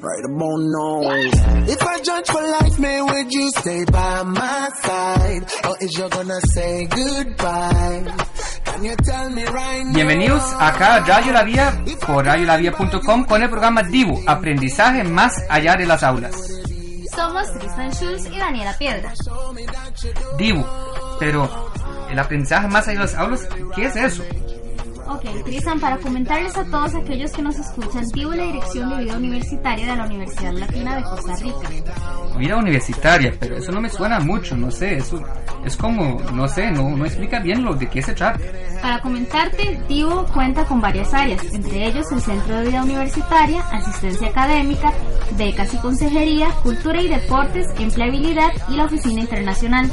Right 0.00 0.24
about 0.24 0.58
now. 0.58 1.66
If 1.66 1.82
I 1.82 2.00
judge 2.00 2.26
for 2.26 2.42
life, 2.42 2.78
may 2.78 3.02
would 3.02 3.32
you 3.32 3.50
stay 3.50 3.84
by 3.84 4.22
my 4.22 4.68
side? 4.82 5.44
Or 5.66 5.76
is 5.80 5.92
you 5.98 6.08
gonna 6.08 6.40
say 6.54 6.86
goodbye? 6.86 8.04
Can 8.64 8.84
you 8.84 8.96
tell 8.96 9.30
me 9.30 9.44
right 9.44 9.84
now? 9.84 9.92
Bienvenidos 9.92 10.42
acá 10.58 10.96
a 10.96 11.00
Radio 11.00 11.32
La 11.32 11.44
Vía 11.44 11.84
por 12.06 12.24
radiolavía.com 12.24 13.24
con 13.24 13.42
el 13.42 13.50
programa 13.50 13.82
Divo, 13.82 14.20
aprendizaje 14.26 15.04
más 15.04 15.34
allá 15.48 15.76
de 15.76 15.86
las 15.86 16.02
aulas. 16.02 16.34
Somos 17.14 17.52
Tristan 17.58 17.90
Schulz 17.92 18.26
y 18.26 18.38
Daniela 18.38 18.76
Piedra. 18.78 19.12
Divo, 20.36 20.64
pero 21.18 21.70
el 22.10 22.18
aprendizaje 22.18 22.68
más 22.68 22.86
allá 22.86 23.00
de 23.00 23.04
las 23.06 23.14
aulas, 23.14 23.48
¿qué 23.74 23.86
es 23.86 23.96
eso? 23.96 24.22
Ok, 25.10 25.24
Cristian, 25.44 25.80
para 25.80 25.96
comentarles 25.96 26.54
a 26.58 26.64
todos 26.64 26.94
aquellos 26.94 27.32
que 27.32 27.40
nos 27.40 27.58
escuchan, 27.58 28.04
vivo 28.12 28.32
la 28.32 28.42
dirección 28.42 28.90
de 28.90 29.04
vida 29.04 29.16
universitaria 29.16 29.86
de 29.86 29.96
la 29.96 30.04
Universidad 30.04 30.52
Latina 30.52 30.96
de 30.96 31.02
Costa 31.02 31.34
Rica. 31.36 32.36
Vida 32.36 32.56
universitaria, 32.56 33.34
pero 33.40 33.56
eso 33.56 33.72
no 33.72 33.80
me 33.80 33.88
suena 33.88 34.20
mucho, 34.20 34.54
no 34.54 34.70
sé, 34.70 34.98
eso 34.98 35.22
es 35.64 35.76
como, 35.78 36.20
no 36.32 36.46
sé, 36.46 36.70
no, 36.70 36.90
no 36.90 37.06
explica 37.06 37.40
bien 37.40 37.64
lo 37.64 37.74
de 37.74 37.88
qué 37.88 38.02
se 38.02 38.12
trata. 38.12 38.38
Para 38.82 39.00
comentarte, 39.00 39.80
Divo 39.88 40.26
cuenta 40.26 40.64
con 40.66 40.80
varias 40.80 41.12
áreas, 41.14 41.42
entre 41.54 41.86
ellos 41.86 42.12
el 42.12 42.20
Centro 42.20 42.56
de 42.56 42.68
Vida 42.68 42.82
Universitaria, 42.82 43.62
Asistencia 43.70 44.28
Académica, 44.28 44.92
Becas 45.38 45.72
y 45.72 45.78
Consejería, 45.78 46.50
Cultura 46.62 47.00
y 47.00 47.08
Deportes, 47.08 47.66
Empleabilidad 47.78 48.50
y 48.68 48.76
la 48.76 48.84
Oficina 48.84 49.22
Internacional. 49.22 49.90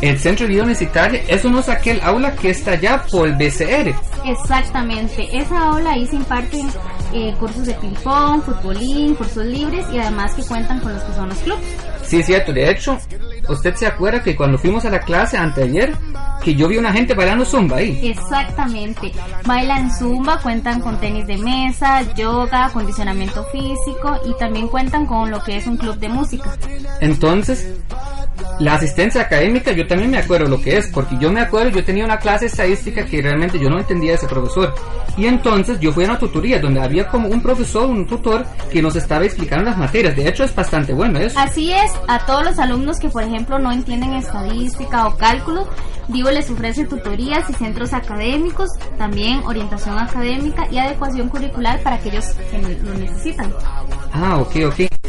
El 0.00 0.18
Centro 0.18 0.46
de 0.46 0.52
Vida 0.52 0.62
Universitaria, 0.62 1.22
eso 1.28 1.50
no 1.50 1.60
es 1.60 1.68
aquel 1.68 2.00
aula 2.02 2.34
que 2.34 2.50
está 2.50 2.72
allá 2.72 3.04
por 3.10 3.26
el 3.26 3.34
BCR. 3.34 3.94
Exactamente, 4.24 5.28
esa 5.36 5.70
aula 5.70 5.92
ahí 5.92 6.06
se 6.06 6.16
imparten 6.16 6.68
eh, 7.12 7.34
cursos 7.38 7.66
de 7.66 7.74
ping-pong, 7.74 8.42
futbolín, 8.42 9.14
cursos 9.14 9.44
libres 9.44 9.86
y 9.92 9.98
además 9.98 10.34
que 10.34 10.42
cuentan 10.42 10.80
con 10.80 10.92
los 10.92 11.02
que 11.02 11.12
son 11.14 11.28
los 11.28 11.38
clubes. 11.38 11.64
Sí, 12.02 12.20
es 12.20 12.26
cierto, 12.26 12.52
de 12.52 12.70
hecho, 12.70 12.98
usted 13.48 13.74
se 13.74 13.86
acuerda 13.86 14.22
que 14.22 14.36
cuando 14.36 14.56
fuimos 14.56 14.84
a 14.84 14.90
la 14.90 15.00
clase 15.00 15.36
anteayer, 15.36 15.94
que 16.42 16.54
yo 16.54 16.68
vi 16.68 16.78
una 16.78 16.92
gente 16.92 17.14
bailando 17.14 17.44
zumba 17.44 17.78
ahí. 17.78 18.08
Exactamente, 18.08 19.12
bailan 19.44 19.90
zumba, 19.94 20.40
cuentan 20.40 20.80
con 20.80 20.98
tenis 21.00 21.26
de 21.26 21.36
mesa, 21.36 22.02
yoga, 22.14 22.66
acondicionamiento 22.66 23.44
físico 23.52 24.20
y 24.26 24.36
también 24.38 24.68
cuentan 24.68 25.06
con 25.06 25.30
lo 25.30 25.42
que 25.42 25.56
es 25.56 25.66
un 25.66 25.76
club 25.76 25.98
de 25.98 26.08
música. 26.08 26.56
Entonces, 27.00 27.74
la 28.60 28.74
asistencia 28.74 29.22
académica 29.22 29.72
yo 29.72 29.86
también 29.86 30.10
me 30.10 30.18
acuerdo 30.18 30.48
lo 30.48 30.60
que 30.60 30.76
es, 30.76 30.88
porque 30.88 31.16
yo 31.18 31.30
me 31.30 31.40
acuerdo, 31.40 31.70
yo 31.70 31.84
tenía 31.84 32.04
una 32.04 32.18
clase 32.18 32.46
de 32.46 32.50
estadística 32.50 33.04
que 33.04 33.22
realmente 33.22 33.58
yo 33.58 33.68
no 33.68 33.78
entendía 33.78 34.10
de 34.10 34.16
ese 34.16 34.26
profesor. 34.26 34.74
Y 35.16 35.26
entonces 35.26 35.78
yo 35.80 35.92
fui 35.92 36.04
a 36.04 36.08
una 36.08 36.18
tutoría 36.18 36.58
donde 36.58 36.80
había 36.80 37.06
como 37.08 37.28
un 37.28 37.40
profesor, 37.40 37.88
un 37.88 38.06
tutor, 38.06 38.44
que 38.70 38.82
nos 38.82 38.96
estaba 38.96 39.24
explicando 39.24 39.64
las 39.64 39.78
materias. 39.78 40.16
De 40.16 40.28
hecho 40.28 40.44
es 40.44 40.54
bastante 40.54 40.92
bueno 40.92 41.18
eso. 41.18 41.38
Así 41.38 41.72
es, 41.72 41.92
a 42.08 42.24
todos 42.26 42.44
los 42.44 42.58
alumnos 42.58 42.98
que 42.98 43.08
por 43.08 43.22
ejemplo 43.22 43.58
no 43.58 43.70
entienden 43.70 44.14
estadística 44.14 45.06
o 45.06 45.16
cálculo, 45.16 45.68
Vivo 46.08 46.30
les 46.30 46.50
ofrece 46.50 46.86
tutorías 46.86 47.50
y 47.50 47.52
centros 47.52 47.92
académicos, 47.92 48.70
también 48.96 49.40
orientación 49.44 49.98
académica 49.98 50.66
y 50.70 50.78
adecuación 50.78 51.28
curricular 51.28 51.82
para 51.82 51.96
aquellos 51.96 52.24
que 52.50 52.78
lo 52.82 52.94
necesitan. 52.94 53.52
Ah, 54.14 54.38
ok, 54.38 54.56
ok. 54.68 55.07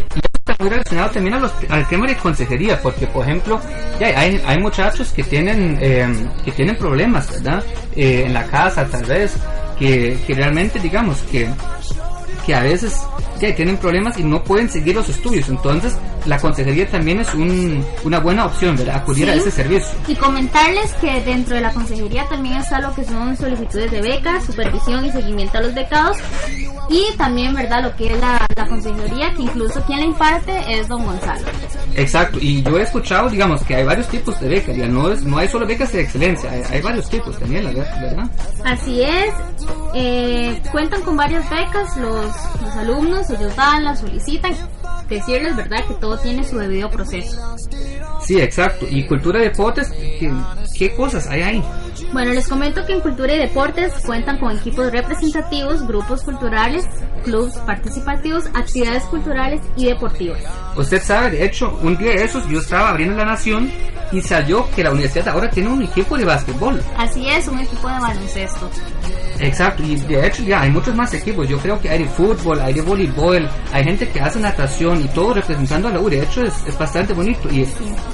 Muy 0.60 0.68
relacionado 0.70 1.10
también 1.12 1.36
a 1.36 1.40
los- 1.40 1.54
al 1.70 1.88
tema 1.88 2.06
de 2.06 2.18
consejería, 2.18 2.82
porque 2.82 3.08
por 3.08 3.24
ejemplo, 3.24 3.62
ya 3.98 4.08
hay, 4.08 4.42
hay 4.46 4.58
muchachos 4.60 5.10
que 5.14 5.24
tienen, 5.24 5.78
eh, 5.80 6.06
que 6.44 6.52
tienen 6.52 6.76
problemas, 6.76 7.32
¿verdad? 7.32 7.64
Eh, 7.96 8.24
en 8.26 8.34
la 8.34 8.44
casa 8.46 8.86
tal 8.86 9.06
vez, 9.06 9.38
que, 9.78 10.18
que 10.28 10.34
realmente 10.34 10.78
digamos 10.80 11.22
que, 11.32 11.48
que 12.46 12.56
a 12.56 12.64
veces 12.64 12.98
ya 13.40 13.54
tienen 13.56 13.78
problemas 13.78 14.18
y 14.18 14.24
no 14.24 14.44
pueden 14.44 14.70
seguir 14.70 14.96
los 14.96 15.08
estudios. 15.10 15.48
Entonces, 15.50 15.96
la 16.26 16.38
consejería 16.40 16.88
también 16.90 17.20
es 17.22 17.34
un, 17.34 17.86
una 18.04 18.20
buena 18.20 18.46
opción, 18.46 18.76
¿verdad? 18.76 18.98
Acudir 18.98 19.30
a 19.30 19.34
Sí. 19.34 19.40
ese 19.40 19.52
servicio. 19.52 19.90
Y 20.08 20.16
comentarles 20.16 20.94
que 20.96 21.22
dentro 21.22 21.56
de 21.56 21.62
la 21.62 21.72
consejería 21.72 22.26
también 22.28 22.58
está 22.58 22.80
lo 22.82 22.94
que 22.94 23.04
son 23.06 23.38
solicitudes 23.38 23.92
de 23.92 24.02
becas, 24.02 24.44
supervisión 24.46 25.06
y 25.06 25.12
seguimiento 25.12 25.58
a 25.58 25.62
los 25.62 25.74
becados. 25.74 26.18
Y 26.90 27.06
también, 27.18 27.54
¿verdad? 27.54 27.84
Lo 27.84 27.96
que 27.96 28.12
es 28.14 28.20
la, 28.20 28.46
la 28.56 28.66
consejería, 28.68 29.32
que 29.36 29.44
incluso 29.44 29.82
quien 29.84 30.00
la 30.00 30.06
imparte 30.06 30.80
es 30.80 30.88
don 30.88 31.06
Gonzalo. 31.06 31.46
Exacto, 31.96 32.40
y 32.42 32.62
yo 32.64 32.78
he 32.78 32.82
escuchado, 32.82 33.30
digamos, 33.30 33.62
que 33.64 33.76
hay 33.76 33.84
varios 33.84 34.08
tipos 34.08 34.40
de 34.40 34.48
becas, 34.50 34.76
ya 34.76 34.88
no, 34.88 35.12
es, 35.12 35.24
no 35.24 35.38
hay 35.38 35.48
solo 35.48 35.66
becas 35.68 35.92
de 35.94 36.02
excelencia, 36.02 36.52
hay, 36.52 36.62
hay 36.72 36.82
varios 36.82 37.08
tipos 37.10 37.38
también, 37.40 37.64
¿verdad? 37.74 38.28
Así 38.66 39.02
es, 39.04 39.34
eh, 39.94 40.62
cuentan 40.72 41.02
con 41.02 41.16
varias 41.16 41.50
becas 41.50 41.98
los, 41.98 42.26
los 42.62 42.76
alumnos, 42.76 43.30
ellos 43.30 43.56
van, 43.56 43.84
las 43.84 44.00
solicitan. 44.00 44.54
Decirles, 45.08 45.56
¿verdad? 45.56 45.84
Que 45.88 45.96
todo 45.96 46.20
tiene 46.20 46.44
su 46.44 46.60
debido 46.60 46.90
proceso. 46.92 47.58
Sí, 48.22 48.40
exacto, 48.40 48.86
y 48.88 49.08
cultura 49.08 49.40
de 49.40 49.46
deportes, 49.46 49.90
¿qué, 49.90 50.32
qué 50.78 50.96
cosas 50.96 51.26
hay 51.28 51.42
ahí? 51.42 51.64
Bueno, 52.12 52.34
les 52.34 52.48
comento 52.48 52.86
que 52.86 52.94
en 52.94 53.02
Cultura 53.02 53.34
y 53.36 53.38
Deportes 53.38 53.94
cuentan 54.04 54.40
con 54.40 54.58
equipos 54.58 54.92
representativos, 54.92 55.86
grupos 55.86 56.24
culturales, 56.24 56.88
clubs 57.24 57.56
participativos, 57.58 58.46
actividades 58.56 59.04
culturales 59.04 59.62
y 59.76 59.86
deportivas. 59.86 60.42
Usted 60.76 61.02
sabe, 61.02 61.32
de 61.32 61.46
hecho, 61.46 61.78
un 61.84 61.96
día 61.98 62.12
de 62.12 62.24
esos 62.24 62.48
yo 62.48 62.60
estaba 62.60 62.90
abriendo 62.90 63.16
La 63.16 63.26
Nación 63.26 63.72
y 64.12 64.22
salió 64.22 64.68
que 64.76 64.84
la 64.84 64.92
universidad 64.92 65.28
ahora 65.30 65.50
tiene 65.50 65.70
un 65.70 65.84
equipo 65.84 66.18
de 66.18 66.26
básquetbol. 66.26 66.82
Así 66.98 67.30
es, 67.30 67.48
un 67.48 67.60
equipo 67.60 67.88
de 67.88 68.00
baloncesto. 68.00 68.70
Exacto, 69.40 69.84
y 69.84 69.96
de 69.96 70.28
hecho 70.28 70.44
ya 70.44 70.62
hay 70.62 70.72
muchos 70.72 70.94
más 70.96 71.14
equipos. 71.14 71.48
Yo 71.48 71.58
creo 71.60 71.80
que 71.80 71.90
hay 71.90 72.00
de 72.00 72.10
fútbol, 72.10 72.60
hay 72.60 72.74
de 72.74 72.82
voleibol, 72.82 73.48
hay 73.72 73.84
gente 73.84 74.10
que 74.10 74.20
hace 74.20 74.40
natación 74.40 75.02
y 75.02 75.08
todo 75.10 75.34
representando 75.34 75.88
a 75.88 75.92
la 75.92 76.00
U. 76.00 76.10
De 76.10 76.22
hecho 76.22 76.44
es, 76.44 76.54
es 76.68 76.78
bastante 76.78 77.14
bonito. 77.14 77.50
Y 77.50 77.66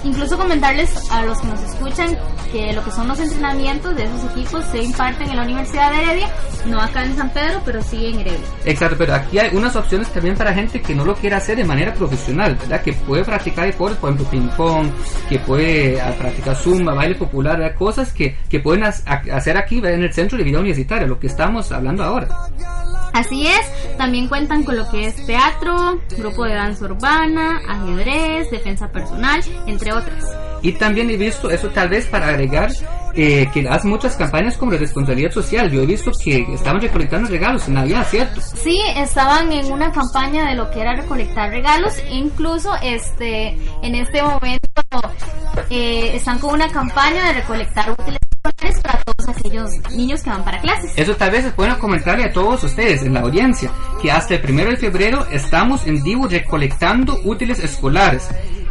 Incluso 0.04 0.38
comentarles 0.38 1.10
a 1.12 1.24
los 1.24 1.40
que 1.40 1.48
nos 1.48 1.62
escuchan 1.64 2.18
que 2.52 2.74
lo 2.74 2.84
que 2.84 2.92
son 2.92 3.08
los 3.08 3.20
entrenamientos 3.20 3.85
de 3.94 4.06
esos 4.06 4.24
equipos 4.32 4.66
se 4.66 4.84
imparten 4.84 5.30
en 5.30 5.36
la 5.36 5.44
Universidad 5.44 5.92
de 5.92 6.02
Heredia, 6.02 6.30
no 6.66 6.82
acá 6.82 7.04
en 7.04 7.16
San 7.16 7.30
Pedro, 7.32 7.62
pero 7.66 7.82
sí 7.82 8.08
en 8.08 8.20
Heredia. 8.22 8.46
Exacto, 8.66 8.96
pero 8.98 9.14
aquí 9.14 9.38
hay 9.38 9.56
unas 9.56 9.76
opciones 9.76 10.12
también 10.12 10.36
para 10.36 10.54
gente 10.54 10.82
que 10.82 10.96
no 10.96 11.06
lo 11.06 11.16
quiere 11.16 11.36
hacer 11.36 11.58
de 11.58 11.64
manera 11.64 11.94
profesional, 11.94 12.56
¿verdad? 12.56 12.82
Que 12.82 12.94
puede 12.94 13.24
practicar 13.24 13.66
deportes, 13.66 13.98
por 14.00 14.12
ejemplo, 14.12 14.30
ping 14.30 14.50
pong, 14.56 14.90
que 15.30 15.40
puede 15.40 16.02
ah, 16.02 16.14
practicar 16.18 16.56
zumba, 16.56 16.94
baile 16.94 17.16
popular, 17.16 17.60
¿verdad? 17.60 17.76
cosas 17.76 18.12
que, 18.12 18.36
que 18.50 18.60
pueden 18.60 18.84
hacer 18.84 19.58
aquí 19.58 19.82
¿verdad? 19.82 20.00
en 20.00 20.04
el 20.06 20.14
centro 20.14 20.38
de 20.38 20.44
vida 20.44 20.60
universitaria, 20.60 21.08
lo 21.08 21.20
que 21.20 21.28
estamos 21.28 21.72
hablando 21.72 22.04
ahora. 22.04 22.28
Así 23.14 23.48
es, 23.48 23.98
también 23.98 24.28
cuentan 24.28 24.64
con 24.64 24.76
lo 24.76 24.90
que 24.90 25.06
es 25.06 25.26
teatro, 25.26 26.02
grupo 26.18 26.44
de 26.44 26.54
danza 26.54 26.84
urbana, 26.84 27.62
ajedrez, 27.66 28.52
defensa 28.52 28.92
personal, 28.92 29.42
entre 29.68 29.94
otras. 29.94 30.26
Y 30.66 30.72
también 30.72 31.12
he 31.12 31.16
visto, 31.16 31.52
eso 31.52 31.70
tal 31.70 31.90
vez 31.90 32.08
para 32.08 32.30
agregar, 32.30 32.72
eh, 33.14 33.48
que 33.54 33.70
hacen 33.70 33.92
muchas 33.92 34.16
campañas 34.16 34.58
como 34.58 34.72
de 34.72 34.80
responsabilidad 34.80 35.30
social. 35.30 35.70
Yo 35.70 35.84
he 35.84 35.86
visto 35.86 36.12
que 36.12 36.44
estaban 36.56 36.82
recolectando 36.82 37.30
regalos 37.30 37.68
en 37.68 37.76
Navidad, 37.76 38.08
¿cierto? 38.10 38.42
Sí, 38.42 38.82
estaban 38.98 39.52
en 39.52 39.72
una 39.72 39.92
campaña 39.92 40.50
de 40.50 40.56
lo 40.56 40.72
que 40.72 40.82
era 40.82 40.96
recolectar 40.96 41.52
regalos, 41.52 41.94
incluso 42.10 42.72
este, 42.82 43.50
en 43.84 43.94
este 43.94 44.24
momento 44.24 44.68
eh, 45.70 46.16
están 46.16 46.40
con 46.40 46.56
una 46.56 46.68
campaña 46.70 47.28
de 47.28 47.34
recolectar 47.42 47.92
útiles 47.92 48.18
escolares 48.34 48.82
para 48.82 49.04
todos 49.04 49.38
aquellos 49.38 49.70
niños 49.92 50.24
que 50.24 50.32
van 50.32 50.44
para 50.44 50.60
clases. 50.62 50.94
Eso 50.96 51.16
tal 51.16 51.30
vez 51.30 51.46
es 51.46 51.56
bueno 51.56 51.78
comentarle 51.78 52.24
a 52.24 52.34
todos 52.34 52.64
ustedes 52.64 53.04
en 53.04 53.14
la 53.14 53.20
audiencia 53.20 53.70
que 54.02 54.12
hasta 54.12 54.34
el 54.34 54.42
primero 54.42 54.72
de 54.72 54.78
febrero 54.78 55.28
estamos 55.30 55.86
en 55.86 56.02
Divo 56.02 56.28
recolectando 56.28 57.20
útiles 57.24 57.60
escolares. 57.60 58.28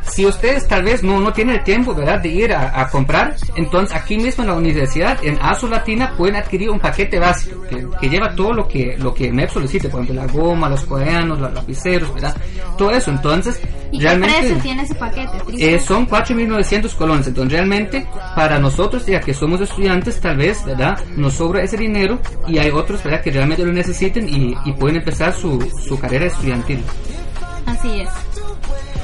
Si 0.08 0.26
ustedes 0.26 0.66
tal 0.68 0.84
vez 0.84 1.02
no, 1.02 1.20
no 1.20 1.32
tienen 1.32 1.56
el 1.56 1.64
tiempo, 1.64 1.94
¿verdad?, 1.94 2.20
de 2.20 2.28
ir 2.28 2.52
a, 2.52 2.80
a 2.80 2.88
comprar, 2.88 3.36
entonces 3.56 3.96
aquí 3.96 4.16
mismo 4.16 4.44
en 4.44 4.50
la 4.50 4.56
universidad, 4.56 5.18
en 5.22 5.38
ASO 5.40 5.68
Latina, 5.68 6.14
pueden 6.16 6.36
adquirir 6.36 6.70
un 6.70 6.78
paquete 6.78 7.18
básico 7.18 7.62
que, 7.62 7.86
que 8.00 8.08
lleva 8.08 8.34
todo 8.34 8.52
lo 8.52 8.68
que, 8.68 8.96
lo 8.98 9.14
que 9.14 9.32
MEP 9.32 9.50
solicite, 9.50 9.88
por 9.88 10.02
ejemplo, 10.02 10.22
la 10.24 10.30
goma, 10.30 10.68
los 10.68 10.84
cuadernos, 10.84 11.40
los 11.40 11.52
lapiceros, 11.52 12.12
¿verdad? 12.14 12.36
Todo 12.76 12.90
eso, 12.90 13.10
entonces, 13.10 13.60
¿Y 13.90 13.98
qué 13.98 14.04
realmente... 14.04 14.38
precio 14.38 14.56
tiene 14.58 14.82
ese 14.82 14.94
paquete? 14.94 15.38
Eh, 15.58 15.78
son 15.78 16.06
4.900 16.08 16.94
colones, 16.94 17.26
entonces 17.26 17.52
realmente 17.52 18.06
para 18.34 18.58
nosotros 18.58 19.06
ya 19.06 19.20
que 19.20 19.32
somos 19.32 19.60
estudiantes 19.60 20.20
tal 20.20 20.36
vez, 20.36 20.64
¿verdad? 20.64 20.98
Nos 21.16 21.34
sobra 21.34 21.62
ese 21.62 21.76
dinero 21.76 22.18
y 22.46 22.58
hay 22.58 22.70
otros, 22.70 23.02
¿verdad? 23.02 23.22
Que 23.22 23.30
realmente 23.30 23.64
lo 23.64 23.72
necesiten 23.72 24.28
y, 24.28 24.54
y 24.64 24.72
pueden 24.72 24.96
empezar 24.96 25.32
su, 25.32 25.60
su 25.86 25.98
carrera 25.98 26.26
estudiantil. 26.26 26.82
Así 27.66 28.00
es. 28.00 28.08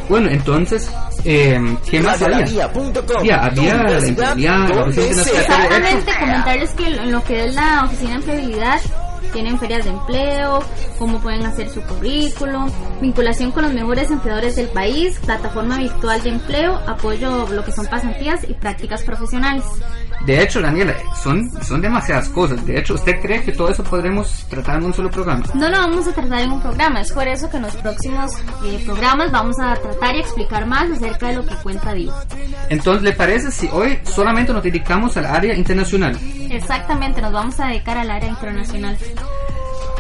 Bueno, 0.09 0.29
entonces, 0.29 0.91
eh, 1.25 1.59
¿qué 1.89 2.01
más 2.01 2.21
había? 2.23 2.39
Había 2.39 2.73
tu 2.73 3.63
la 3.93 3.99
la 4.75 4.83
oficina. 4.83 5.23
Exactamente, 5.23 6.13
comentarles 6.19 6.71
que 6.73 6.87
en 6.87 7.13
lo 7.13 7.23
que 7.25 7.45
es 7.45 7.55
la 7.55 7.85
oficina 7.85 8.11
de 8.11 8.17
empleabilidad 8.17 8.81
tienen 9.33 9.59
ferias 9.59 9.85
de 9.85 9.91
empleo, 9.91 10.63
cómo 10.99 11.21
pueden 11.21 11.47
hacer 11.47 11.69
su 11.71 11.81
currículum, 11.83 12.71
vinculación 13.01 13.53
con 13.53 13.63
los 13.63 13.73
mejores 13.73 14.11
empleadores 14.11 14.57
del 14.57 14.69
país, 14.69 15.19
plataforma 15.25 15.79
virtual 15.79 16.23
de 16.23 16.31
empleo, 16.31 16.75
apoyo 16.87 17.47
a 17.47 17.51
lo 17.51 17.65
que 17.65 17.73
son 17.73 17.87
pasantías 17.87 18.41
y 18.49 18.55
prácticas 18.55 19.03
profesionales. 19.03 19.65
De 20.27 20.43
hecho, 20.43 20.61
Daniela, 20.61 20.95
son, 21.23 21.51
son 21.63 21.81
demasiadas 21.81 22.29
cosas. 22.29 22.65
De 22.67 22.79
hecho, 22.79 22.95
¿usted 22.95 23.21
cree 23.21 23.43
que 23.43 23.53
todo 23.53 23.71
eso 23.71 23.83
podremos 23.83 24.45
tratar 24.49 24.77
en 24.77 24.85
un 24.85 24.95
solo 24.95 25.11
programa? 25.11 25.45
No 25.55 25.69
lo 25.69 25.79
vamos 25.79 26.07
a 26.07 26.13
tratar 26.13 26.41
en 26.41 26.53
un 26.53 26.61
programa, 26.61 27.01
es 27.01 27.13
por 27.13 27.27
eso 27.27 27.49
que 27.49 27.57
en 27.57 27.63
los 27.63 27.77
próximos 27.77 28.33
eh, 28.65 28.83
programas 28.85 29.33
vamos 29.33 29.59
a 29.59 29.75
tratar 29.77 30.17
y 30.17 30.21
explicar 30.21 30.67
más 30.67 30.91
acerca 30.91 31.29
de 31.29 31.37
lo 31.37 31.47
que 31.47 31.55
cuenta 31.57 31.95
Dios. 31.95 32.15
Entonces, 32.69 33.03
¿le 33.03 33.13
parece 33.13 33.51
si 33.51 33.69
hoy 33.73 33.99
solamente 34.05 34.53
nos 34.53 34.63
dedicamos 34.63 35.17
al 35.17 35.27
área 35.27 35.55
internacional? 35.55 36.19
Exactamente, 36.51 37.23
nos 37.23 37.33
vamos 37.33 37.59
a 37.61 37.69
dedicar 37.69 37.97
al 37.97 38.11
área 38.11 38.29
internacional. 38.29 38.97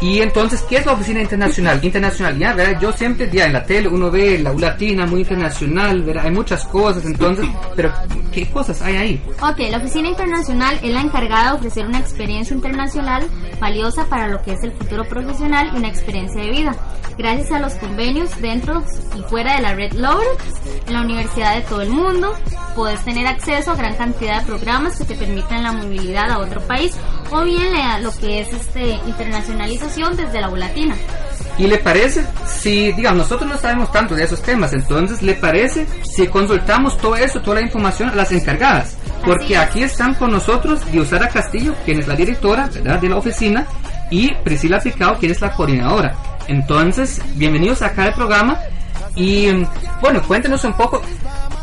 Y 0.00 0.20
entonces, 0.20 0.62
¿qué 0.62 0.78
es 0.78 0.86
la 0.86 0.92
oficina 0.92 1.20
internacional? 1.20 1.78
Internacional, 1.82 2.38
ya, 2.38 2.54
¿verdad? 2.54 2.80
Yo 2.80 2.90
siempre, 2.92 3.28
ya 3.30 3.46
en 3.46 3.52
la 3.52 3.64
tele, 3.64 3.86
uno 3.88 4.10
ve 4.10 4.38
la 4.38 4.50
U 4.50 4.58
Latina 4.58 5.04
muy 5.04 5.20
internacional, 5.20 6.02
¿verdad? 6.02 6.24
Hay 6.24 6.30
muchas 6.30 6.64
cosas, 6.66 7.04
entonces, 7.04 7.46
pero 7.76 7.92
¿qué 8.32 8.48
cosas 8.48 8.80
hay 8.80 8.96
ahí? 8.96 9.22
Ok, 9.42 9.58
la 9.70 9.76
oficina 9.76 10.08
internacional 10.08 10.78
es 10.82 10.90
la 10.90 11.02
encargada 11.02 11.50
de 11.50 11.58
ofrecer 11.58 11.86
una 11.86 11.98
experiencia 11.98 12.54
internacional 12.54 13.26
valiosa 13.60 14.06
para 14.06 14.28
lo 14.28 14.40
que 14.42 14.52
es 14.52 14.62
el 14.62 14.72
futuro 14.72 15.04
profesional 15.04 15.70
y 15.74 15.78
una 15.78 15.88
experiencia 15.88 16.40
de 16.40 16.50
vida. 16.50 16.74
Gracias 17.18 17.52
a 17.52 17.58
los 17.58 17.74
convenios 17.74 18.40
dentro 18.40 18.82
y 19.14 19.20
fuera 19.28 19.56
de 19.56 19.60
la 19.60 19.74
red 19.74 19.92
Lowell, 19.92 20.28
en 20.86 20.94
la 20.94 21.02
universidad 21.02 21.56
de 21.56 21.62
todo 21.62 21.82
el 21.82 21.90
mundo, 21.90 22.34
puedes 22.74 23.04
tener 23.04 23.26
acceso 23.26 23.72
a 23.72 23.76
gran 23.76 23.94
cantidad 23.96 24.40
de 24.40 24.46
programas 24.46 24.96
que 24.96 25.04
te 25.04 25.14
permitan 25.14 25.62
la 25.62 25.72
movilidad 25.72 26.30
a 26.30 26.38
otro 26.38 26.62
país 26.62 26.96
o 27.30 27.44
bien 27.44 27.72
lo 28.02 28.12
que 28.12 28.40
es 28.40 28.52
este 28.52 28.92
internacionalización 29.06 30.16
desde 30.16 30.40
la 30.40 30.50
U 30.50 30.56
Latina. 30.56 30.94
¿Y 31.58 31.66
le 31.66 31.78
parece, 31.78 32.24
si, 32.46 32.92
digamos, 32.92 33.18
nosotros 33.18 33.50
no 33.50 33.58
sabemos 33.58 33.92
tanto 33.92 34.14
de 34.14 34.24
esos 34.24 34.40
temas, 34.40 34.72
entonces, 34.72 35.22
¿le 35.22 35.34
parece 35.34 35.86
si 36.02 36.26
consultamos 36.26 36.96
todo 36.96 37.16
eso, 37.16 37.40
toda 37.42 37.56
la 37.56 37.66
información 37.66 38.08
a 38.08 38.14
las 38.14 38.32
encargadas? 38.32 38.96
Porque 39.24 39.54
es. 39.54 39.60
aquí 39.60 39.82
están 39.82 40.14
con 40.14 40.30
nosotros 40.30 40.80
Diosara 40.90 41.28
Castillo, 41.28 41.74
quien 41.84 42.00
es 42.00 42.08
la 42.08 42.16
directora 42.16 42.70
¿verdad? 42.72 42.98
de 42.98 43.08
la 43.10 43.16
oficina, 43.16 43.66
y 44.10 44.32
Priscila 44.36 44.80
Picao, 44.80 45.18
quien 45.18 45.32
es 45.32 45.40
la 45.40 45.52
coordinadora. 45.52 46.16
Entonces, 46.48 47.20
bienvenidos 47.34 47.82
acá 47.82 48.04
al 48.04 48.14
programa. 48.14 48.58
Y 49.14 49.48
bueno, 50.00 50.22
cuéntenos 50.26 50.64
un 50.64 50.72
poco. 50.72 51.02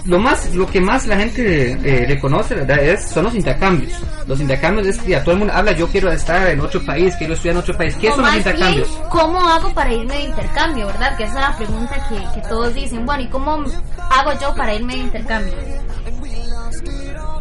Lo 0.07 0.19
más, 0.19 0.54
lo 0.56 0.65
que 0.65 0.80
más 0.80 1.06
la 1.06 1.18
gente 1.18 1.71
eh, 1.83 2.06
reconoce, 2.07 2.56
¿verdad? 2.56 2.80
Es, 2.80 3.09
son 3.09 3.25
los 3.25 3.36
intercambios. 3.36 3.94
Los 4.25 4.39
intercambios 4.39 4.88
es 4.88 4.98
que 5.00 5.12
ya 5.12 5.21
todo 5.24 5.33
el 5.33 5.39
mundo 5.39 5.54
habla, 5.54 5.74
yo 5.74 5.88
quiero 5.88 6.12
estar 6.12 6.50
en 6.50 6.62
otro 6.62 6.83
país, 6.86 7.13
quiero 7.18 7.33
estudiar 7.33 7.56
en 7.56 7.59
otro 7.59 7.77
país. 7.77 7.95
¿Qué 8.00 8.09
O 8.09 8.15
son 8.15 8.21
los 8.21 8.31
bien, 8.31 8.39
intercambios? 8.39 8.88
¿Cómo 9.09 9.39
hago 9.48 9.74
para 9.74 9.94
irme 9.94 10.15
de 10.15 10.24
intercambio, 10.24 10.88
verdad? 10.88 11.18
Que 11.18 11.24
esa 11.25 11.36
es 11.36 11.50
la 11.50 11.57
pregunta 11.57 12.07
que, 12.09 12.42
que 12.42 12.48
todos 12.48 12.74
dicen. 12.74 13.06
Bueno, 13.06 13.24
¿y 13.24 13.27
cómo 13.27 13.63
hago 14.09 14.31
yo 14.39 14.56
para 14.56 14.74
irme 14.74 14.94
de 14.94 15.00
intercambio? 15.00 15.54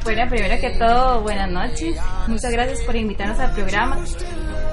Bueno, 0.07 0.23
primero 0.29 0.61
que 0.61 0.71
todo, 0.71 1.21
buenas 1.23 1.51
noches. 1.51 1.97
Muchas 2.29 2.53
gracias 2.53 2.81
por 2.83 2.95
invitarnos 2.95 3.41
al 3.41 3.51
programa. 3.51 3.99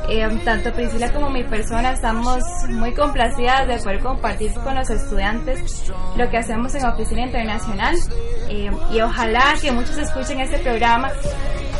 Eh, 0.07 0.29
tanto 0.45 0.71
Priscila 0.73 1.11
como 1.11 1.31
mi 1.31 1.43
persona 1.43 1.93
estamos 1.93 2.43
muy 2.69 2.93
complacidas 2.93 3.67
de 3.67 3.77
poder 3.79 3.99
compartir 4.01 4.53
con 4.53 4.75
los 4.75 4.91
estudiantes 4.91 5.91
lo 6.15 6.29
que 6.29 6.37
hacemos 6.37 6.75
en 6.75 6.85
Oficina 6.85 7.21
Internacional 7.23 7.95
Eh, 8.49 8.69
y 8.91 9.01
ojalá 9.01 9.55
que 9.59 9.71
muchos 9.71 9.97
escuchen 9.97 10.39
este 10.39 10.59
programa 10.59 11.09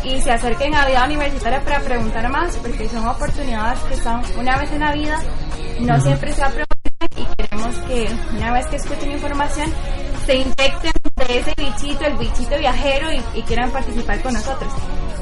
y 0.03 0.19
se 0.19 0.31
acerquen 0.31 0.73
a 0.73 0.88
Vida 0.88 1.06
Universitaria 1.06 1.61
para 1.61 1.79
preguntar 1.81 2.27
más 2.29 2.57
porque 2.57 2.89
son 2.89 3.06
oportunidades 3.06 3.79
que 3.81 3.94
están 3.94 4.23
una 4.39 4.57
vez 4.57 4.71
en 4.71 4.79
la 4.79 4.94
vida, 4.94 5.19
no 5.79 6.01
siempre 6.01 6.33
se 6.33 6.41
aprovechan 6.41 6.67
y 7.17 7.25
queremos 7.35 7.75
que 7.88 8.07
una 8.35 8.51
vez 8.53 8.65
que 8.65 8.77
escuchen 8.77 9.11
información 9.11 9.71
se 10.25 10.38
infecten 10.38 10.93
ese 11.29 11.53
bichito, 11.57 12.05
el 12.05 12.17
bichito 12.17 12.57
viajero 12.57 13.11
y, 13.11 13.39
y 13.39 13.41
quieran 13.43 13.71
participar 13.71 14.21
con 14.21 14.33
nosotros. 14.33 14.71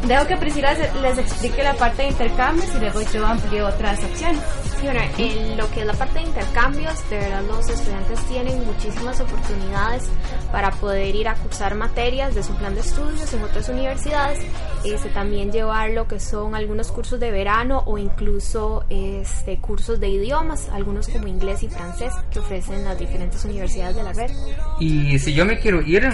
Dejo 0.07 0.27
que 0.27 0.35
Priscila 0.37 0.73
les 1.01 1.17
explique 1.17 1.63
la 1.63 1.75
parte 1.75 2.01
de 2.01 2.09
intercambios 2.09 2.73
y 2.75 2.79
luego 2.79 3.01
yo 3.13 3.25
amplío 3.25 3.67
otras 3.67 4.03
opciones. 4.03 4.41
Sí, 4.79 4.87
bueno, 4.87 4.99
en 5.19 5.57
lo 5.57 5.69
que 5.69 5.81
es 5.81 5.85
la 5.85 5.93
parte 5.93 6.19
de 6.19 6.25
intercambios, 6.25 7.09
de 7.11 7.17
verdad 7.19 7.43
los 7.47 7.69
estudiantes 7.69 8.19
tienen 8.21 8.65
muchísimas 8.65 9.19
oportunidades 9.21 10.09
para 10.51 10.71
poder 10.71 11.15
ir 11.15 11.27
a 11.27 11.35
cursar 11.35 11.75
materias 11.75 12.33
de 12.33 12.41
su 12.41 12.55
plan 12.55 12.73
de 12.73 12.81
estudios 12.81 13.31
en 13.31 13.43
otras 13.43 13.69
universidades, 13.69 14.39
este, 14.83 15.09
también 15.09 15.51
llevar 15.51 15.91
lo 15.91 16.07
que 16.07 16.19
son 16.19 16.55
algunos 16.55 16.91
cursos 16.91 17.19
de 17.19 17.29
verano 17.29 17.83
o 17.85 17.99
incluso 17.99 18.83
este, 18.89 19.59
cursos 19.59 19.99
de 19.99 20.09
idiomas, 20.09 20.67
algunos 20.69 21.09
como 21.09 21.27
inglés 21.27 21.61
y 21.61 21.69
francés 21.69 22.11
que 22.31 22.39
ofrecen 22.39 22.83
las 22.83 22.97
diferentes 22.97 23.45
universidades 23.45 23.95
de 23.95 24.03
la 24.03 24.13
red. 24.13 24.31
Y 24.79 25.19
si 25.19 25.35
yo 25.35 25.45
me 25.45 25.59
quiero 25.59 25.79
ir, 25.83 26.09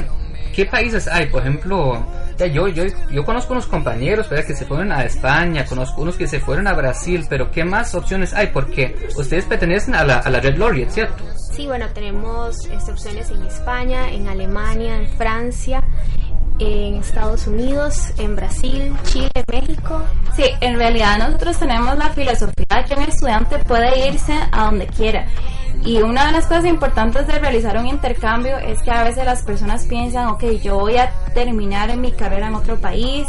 ¿qué 0.54 0.66
países 0.66 1.08
hay? 1.08 1.28
Por 1.28 1.42
ejemplo, 1.42 2.06
ya 2.38 2.46
yo, 2.48 2.68
yo, 2.68 2.84
yo 3.12 3.26
conozco 3.26 3.54
unos 3.54 3.66
compañeros 3.66 4.30
¿verdad? 4.30 4.46
que 4.46 4.56
se 4.56 4.66
fueron 4.66 4.92
a 4.92 5.04
España, 5.04 5.66
conozco 5.66 6.02
unos 6.02 6.16
que 6.16 6.28
se 6.28 6.40
fueron 6.40 6.68
a 6.68 6.74
Brasil, 6.74 7.26
pero 7.30 7.52
¿qué 7.52 7.66
más 7.66 7.94
opciones 7.96 8.34
hay? 8.34 8.48
Porque 8.48 8.96
ustedes 9.16 9.46
pertenecen 9.46 9.96
a 9.96 10.04
la, 10.04 10.18
a 10.20 10.30
la 10.30 10.40
Red 10.40 10.58
Laureate, 10.58 10.92
¿cierto? 10.92 11.24
Sí, 11.52 11.66
bueno, 11.66 11.88
tenemos 11.94 12.56
este, 12.66 12.92
opciones 12.92 13.32
en 13.32 13.42
España, 13.44 14.12
en 14.12 14.28
Alemania, 14.28 14.96
en 14.96 15.10
Francia, 15.18 15.84
en 16.60 16.96
Estados 16.96 17.48
Unidos, 17.48 18.14
en 18.18 18.36
Brasil, 18.36 18.96
Chile, 19.04 19.32
México. 19.52 20.04
Sí, 20.36 20.44
en 20.62 20.78
realidad 20.78 21.18
nosotros 21.18 21.58
tenemos 21.58 21.98
la 21.98 22.10
filosofía 22.10 22.66
de 22.70 22.86
que 22.86 22.94
un 22.96 23.04
estudiante 23.04 23.60
puede 23.60 24.08
irse 24.08 24.34
a 24.52 24.66
donde 24.66 24.88
quiera. 24.88 25.28
Y 25.88 26.02
una 26.02 26.26
de 26.26 26.34
las 26.34 26.48
cosas 26.48 26.66
importantes 26.66 27.26
de 27.28 27.40
realizar 27.40 27.78
un 27.78 27.88
intercambio 27.88 28.58
es 28.58 28.82
que 28.82 28.92
a 28.92 29.06
veces 29.06 29.24
las 29.24 29.42
personas 29.44 29.86
piensan, 29.86 30.28
ok, 30.28 30.44
yo 30.62 30.78
voy 30.78 30.98
a 30.98 31.14
terminar 31.34 31.96
mi 31.96 32.12
carrera 32.12 32.48
en 32.48 32.56
otro 32.56 32.76
país 32.76 33.26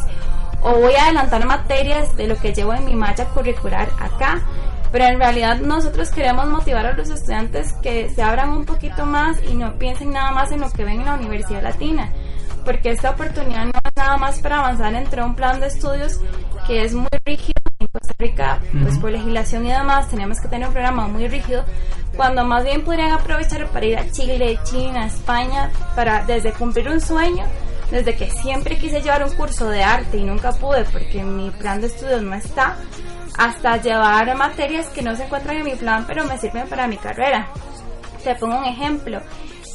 o 0.60 0.72
voy 0.72 0.92
a 0.94 1.04
adelantar 1.04 1.46
materias 1.46 2.16
de 2.16 2.26
lo 2.26 2.36
que 2.36 2.52
llevo 2.52 2.74
en 2.74 2.84
mi 2.84 2.96
malla 2.96 3.26
curricular 3.26 3.88
acá. 4.00 4.42
Pero 4.90 5.04
en 5.04 5.20
realidad 5.20 5.60
nosotros 5.60 6.10
queremos 6.10 6.48
motivar 6.48 6.84
a 6.84 6.94
los 6.94 7.08
estudiantes 7.10 7.74
que 7.74 8.10
se 8.10 8.22
abran 8.22 8.48
un 8.48 8.64
poquito 8.64 9.06
más 9.06 9.36
y 9.48 9.54
no 9.54 9.78
piensen 9.78 10.10
nada 10.10 10.32
más 10.32 10.50
en 10.50 10.60
lo 10.60 10.68
que 10.68 10.82
ven 10.82 10.98
en 10.98 11.06
la 11.06 11.14
Universidad 11.14 11.62
Latina 11.62 12.10
porque 12.64 12.90
esta 12.90 13.12
oportunidad 13.12 13.64
no 13.64 13.70
es 13.82 13.96
nada 13.96 14.18
más 14.18 14.40
para 14.40 14.58
avanzar 14.58 14.92
entre 14.94 15.22
un 15.22 15.34
plan 15.34 15.58
de 15.58 15.68
estudios 15.68 16.20
que 16.66 16.84
es 16.84 16.92
muy 16.92 17.08
rígido 17.24 17.54
en 17.64 17.67
Costa 17.98 18.14
Rica, 18.18 18.58
pues 18.72 18.92
Ujú. 18.94 19.00
por 19.00 19.10
legislación 19.12 19.66
y 19.66 19.70
demás 19.70 20.08
tenemos 20.08 20.40
que 20.40 20.48
tener 20.48 20.68
un 20.68 20.72
programa 20.74 21.08
muy 21.08 21.28
rígido, 21.28 21.64
cuando 22.16 22.44
más 22.44 22.64
bien 22.64 22.84
podrían 22.84 23.12
aprovechar 23.12 23.66
para 23.68 23.86
ir 23.86 23.98
a 23.98 24.10
Chile, 24.10 24.58
China, 24.64 25.06
España, 25.06 25.70
para 25.94 26.24
desde 26.24 26.52
cumplir 26.52 26.88
un 26.88 27.00
sueño, 27.00 27.44
desde 27.90 28.16
que 28.16 28.30
siempre 28.30 28.76
quise 28.76 29.00
llevar 29.00 29.24
un 29.24 29.34
curso 29.34 29.68
de 29.68 29.82
arte 29.82 30.18
y 30.18 30.24
nunca 30.24 30.52
pude 30.52 30.84
porque 30.84 31.22
mi 31.22 31.50
plan 31.50 31.80
de 31.80 31.86
estudios 31.86 32.22
no 32.22 32.34
está, 32.34 32.76
hasta 33.38 33.76
llevar 33.76 34.36
materias 34.36 34.88
que 34.88 35.00
no 35.02 35.16
se 35.16 35.24
encuentran 35.24 35.58
en 35.58 35.64
mi 35.64 35.74
plan 35.76 36.04
pero 36.06 36.24
me 36.24 36.36
sirven 36.38 36.66
para 36.68 36.86
mi 36.86 36.96
carrera. 36.96 37.48
Te 38.24 38.34
pongo 38.34 38.58
un 38.58 38.64
ejemplo. 38.64 39.20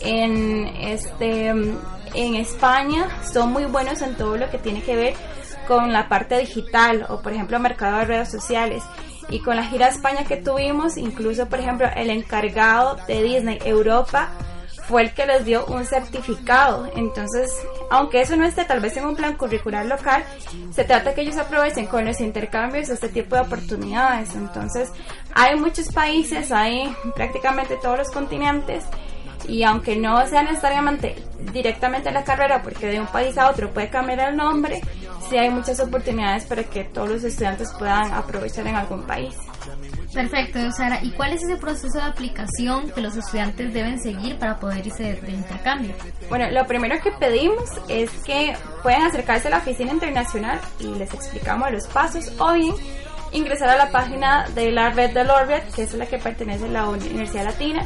En 0.02 0.68
este 0.82 1.48
en 1.48 2.36
España 2.36 3.08
son 3.32 3.54
muy 3.54 3.66
buenos 3.66 4.02
en 4.02 4.16
todo 4.16 4.38
lo 4.38 4.50
que 4.52 4.58
tiene 4.60 4.82
que 4.82 4.96
ver 4.96 5.14
con 5.68 5.94
la 5.94 6.10
parte 6.10 6.38
digital 6.38 7.06
o 7.10 7.22
por 7.22 7.34
ejemplo 7.34 7.60
mercado 7.60 8.00
de 8.00 8.06
redes 8.06 8.32
sociales. 8.32 8.84
Y 9.30 9.40
con 9.40 9.56
la 9.56 9.66
gira 9.66 9.88
España 9.88 10.26
que 10.26 10.38
tuvimos, 10.38 10.98
incluso 10.98 11.48
por 11.48 11.60
ejemplo 11.60 11.88
el 11.96 12.10
encargado 12.10 12.98
de 13.08 13.24
Disney 13.24 13.60
Europa 13.64 14.32
fue 14.88 15.02
el 15.04 15.14
que 15.14 15.26
les 15.26 15.46
dio 15.46 15.66
un 15.66 15.86
certificado. 15.86 16.90
Entonces, 16.96 17.52
aunque 17.90 18.22
eso 18.22 18.36
no 18.36 18.46
esté 18.46 18.66
tal 18.66 18.80
vez 18.80 18.96
en 18.98 19.06
un 19.06 19.16
plan 19.16 19.36
curricular 19.36 19.86
local, 19.86 20.24
se 20.72 20.84
trata 20.84 21.14
que 21.14 21.22
ellos 21.22 21.38
aprovechen 21.38 21.88
con 21.88 22.06
los 22.06 22.20
intercambios 22.20 22.90
este 22.90 23.10
tipo 23.10 23.36
de 23.36 23.42
oportunidades. 23.42 24.36
Entonces, 24.36 24.92
hay 25.34 25.56
muchos 25.56 25.92
países, 25.92 26.52
hay 26.52 26.96
prácticamente 27.16 27.78
todos 27.82 27.98
los 27.98 28.12
continentes 28.12 28.84
y 29.48 29.64
aunque 29.64 29.96
no 29.96 30.26
sea 30.28 30.44
necesariamente 30.44 31.16
directamente 31.52 32.12
la 32.12 32.24
carrera, 32.24 32.62
porque 32.62 32.88
de 32.88 33.00
un 33.00 33.08
país 33.08 33.38
a 33.38 33.50
otro 33.50 33.72
puede 33.72 33.90
cambiar 33.90 34.30
el 34.30 34.38
nombre, 34.38 34.82
sí 35.30 35.38
hay 35.38 35.50
muchas 35.50 35.80
oportunidades 35.80 36.46
para 36.46 36.64
que 36.64 36.84
todos 36.84 37.10
los 37.10 37.24
estudiantes 37.24 37.72
puedan 37.78 38.12
aprovechar 38.14 38.68
en 38.68 38.76
algún 38.76 39.04
país. 39.04 39.36
Perfecto, 40.14 40.60
Sara. 40.72 41.00
¿Y 41.02 41.12
cuál 41.12 41.34
es 41.34 41.44
ese 41.44 41.58
proceso 41.58 41.98
de 41.98 42.04
aplicación 42.04 42.90
que 42.92 43.02
los 43.02 43.16
estudiantes 43.16 43.74
deben 43.74 44.00
seguir 44.00 44.38
para 44.38 44.58
poder 44.60 44.86
irse 44.86 45.04
de, 45.04 45.22
de, 45.22 45.32
intercambio? 45.32 45.96
Bueno, 46.30 46.50
lo 46.52 46.68
primero 46.68 47.02
que 47.02 47.12
pedimos 47.14 47.64
es 47.88 48.12
que 48.24 48.56
pueden 48.84 49.02
acercarse 49.02 49.48
a 49.48 49.52
la 49.52 49.58
oficina 49.58 49.92
internacional 49.92 50.60
y 50.80 50.86
les 50.96 51.12
explicamos 51.14 51.72
los 51.72 51.88
pasos 51.88 52.32
o 52.40 52.54
bien 52.54 52.76
ingresar 53.32 53.70
a 53.70 53.78
la 53.78 53.90
página 53.90 54.48
de 54.54 54.72
la 54.72 54.92
red 54.92 55.12
de 55.12 55.24
Laureate, 55.24 55.68
que 55.76 55.84
es 55.84 55.94
la 55.94 56.06
que 56.06 56.20
pertenece 56.20 56.66
a 56.66 56.70
la 56.70 56.88
Universidad 56.88 57.46
Latina, 57.46 57.84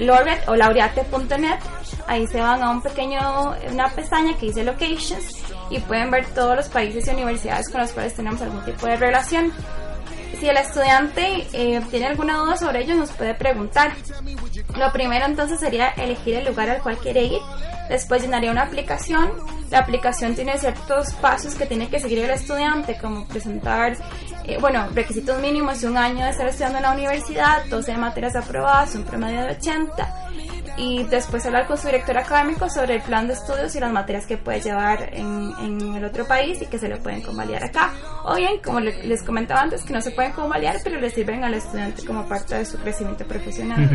Laureate 0.00 0.48
o 0.48 0.56
laureate.net. 0.56 1.58
Ahí 2.06 2.26
se 2.26 2.40
van 2.40 2.62
a 2.62 2.70
un 2.70 2.82
pequeño, 2.82 3.54
una 3.70 3.88
pestaña 3.88 4.36
que 4.36 4.46
dice 4.46 4.64
Locations 4.64 5.42
y 5.70 5.78
pueden 5.80 6.10
ver 6.10 6.26
todos 6.34 6.56
los 6.56 6.68
países 6.68 7.06
y 7.06 7.10
universidades 7.10 7.68
con 7.68 7.80
los 7.80 7.92
cuales 7.92 8.14
tenemos 8.14 8.40
algún 8.42 8.64
tipo 8.64 8.86
de 8.86 8.96
relación 8.96 9.52
si 10.40 10.48
el 10.48 10.56
estudiante 10.56 11.46
eh, 11.52 11.82
tiene 11.90 12.06
alguna 12.06 12.38
duda 12.38 12.56
sobre 12.56 12.82
ello, 12.82 12.94
nos 12.94 13.10
puede 13.10 13.34
preguntar. 13.34 13.92
Lo 14.78 14.90
primero 14.90 15.26
entonces 15.26 15.60
sería 15.60 15.90
elegir 15.90 16.36
el 16.36 16.46
lugar 16.46 16.70
al 16.70 16.82
cual 16.82 16.96
quiere 16.96 17.24
ir. 17.24 17.40
Después 17.90 18.22
llenaría 18.22 18.52
una 18.52 18.62
aplicación. 18.62 19.32
La 19.68 19.80
aplicación 19.80 20.36
tiene 20.36 20.56
ciertos 20.58 21.12
pasos 21.14 21.56
que 21.56 21.66
tiene 21.66 21.88
que 21.88 21.98
seguir 21.98 22.20
el 22.20 22.30
estudiante, 22.30 22.96
como 22.98 23.26
presentar, 23.26 23.96
eh, 24.44 24.58
bueno, 24.60 24.88
requisitos 24.94 25.40
mínimos 25.40 25.80
de 25.80 25.88
un 25.88 25.96
año 25.96 26.24
de 26.24 26.30
estar 26.30 26.46
estudiando 26.46 26.78
en 26.78 26.84
la 26.84 26.92
universidad, 26.92 27.64
12 27.68 27.96
materias 27.96 28.36
aprobadas, 28.36 28.94
un 28.94 29.02
promedio 29.02 29.42
de 29.42 29.50
80 29.56 30.30
y 30.76 31.02
después 31.04 31.44
hablar 31.44 31.66
con 31.66 31.76
su 31.76 31.86
director 31.86 32.16
académico 32.16 32.70
sobre 32.70 32.96
el 32.96 33.02
plan 33.02 33.26
de 33.26 33.34
estudios 33.34 33.74
y 33.74 33.80
las 33.80 33.92
materias 33.92 34.24
que 34.26 34.38
puede 34.38 34.60
llevar 34.60 35.10
en, 35.12 35.52
el 35.96 36.04
otro 36.04 36.26
país 36.26 36.62
y 36.62 36.66
que 36.66 36.78
se 36.78 36.88
le 36.88 36.96
pueden 36.96 37.22
convalidar 37.22 37.64
acá. 37.64 37.92
O 38.24 38.34
bien, 38.36 38.60
como 38.64 38.80
les 38.80 39.22
comentaba 39.22 39.60
antes, 39.60 39.82
que 39.82 39.92
no 39.92 40.00
se 40.00 40.10
pueden 40.12 40.32
convalidar, 40.32 40.76
pero 40.82 40.98
le 40.98 41.10
sirven 41.10 41.44
al 41.44 41.54
estudiante 41.54 42.04
como 42.06 42.26
parte 42.26 42.54
de 42.54 42.64
su 42.64 42.78
crecimiento 42.78 43.26
profesional. 43.26 43.90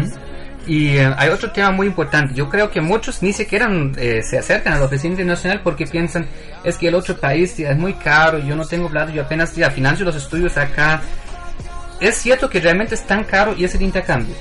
Y 0.68 0.98
eh, 0.98 1.14
hay 1.18 1.30
otro 1.30 1.52
tema 1.52 1.72
muy 1.72 1.88
importante. 1.88 2.34
Yo 2.34 2.50
creo 2.50 2.72
que 2.72 2.82
muchos 2.82 3.22
ni 3.22 3.34
siquiera 3.34 3.70
eh, 3.98 4.22
se 4.24 4.38
acercan 4.38 4.74
a 4.74 4.80
la 4.80 4.86
oficina 4.86 5.12
internacional 5.12 5.62
porque 5.64 5.86
piensan 5.86 6.28
es 6.64 6.78
que 6.78 6.88
el 6.88 6.96
otro 6.96 7.16
país 7.18 7.60
es 7.60 7.78
muy 7.78 7.94
caro, 7.94 8.40
yo 8.40 8.56
no 8.56 8.66
tengo 8.66 8.90
plata, 8.90 9.12
yo 9.12 9.22
apenas 9.22 9.56
ya 9.56 9.70
financio 9.70 10.06
los 10.06 10.16
estudios 10.16 10.58
acá. 10.58 11.02
Es 12.00 12.18
cierto 12.18 12.50
que 12.50 12.60
realmente 12.60 12.96
es 12.96 13.06
tan 13.06 13.24
caro 13.24 13.56
y 13.56 13.64
es 13.64 13.76
el 13.76 13.84
intercambio. 13.84 14.36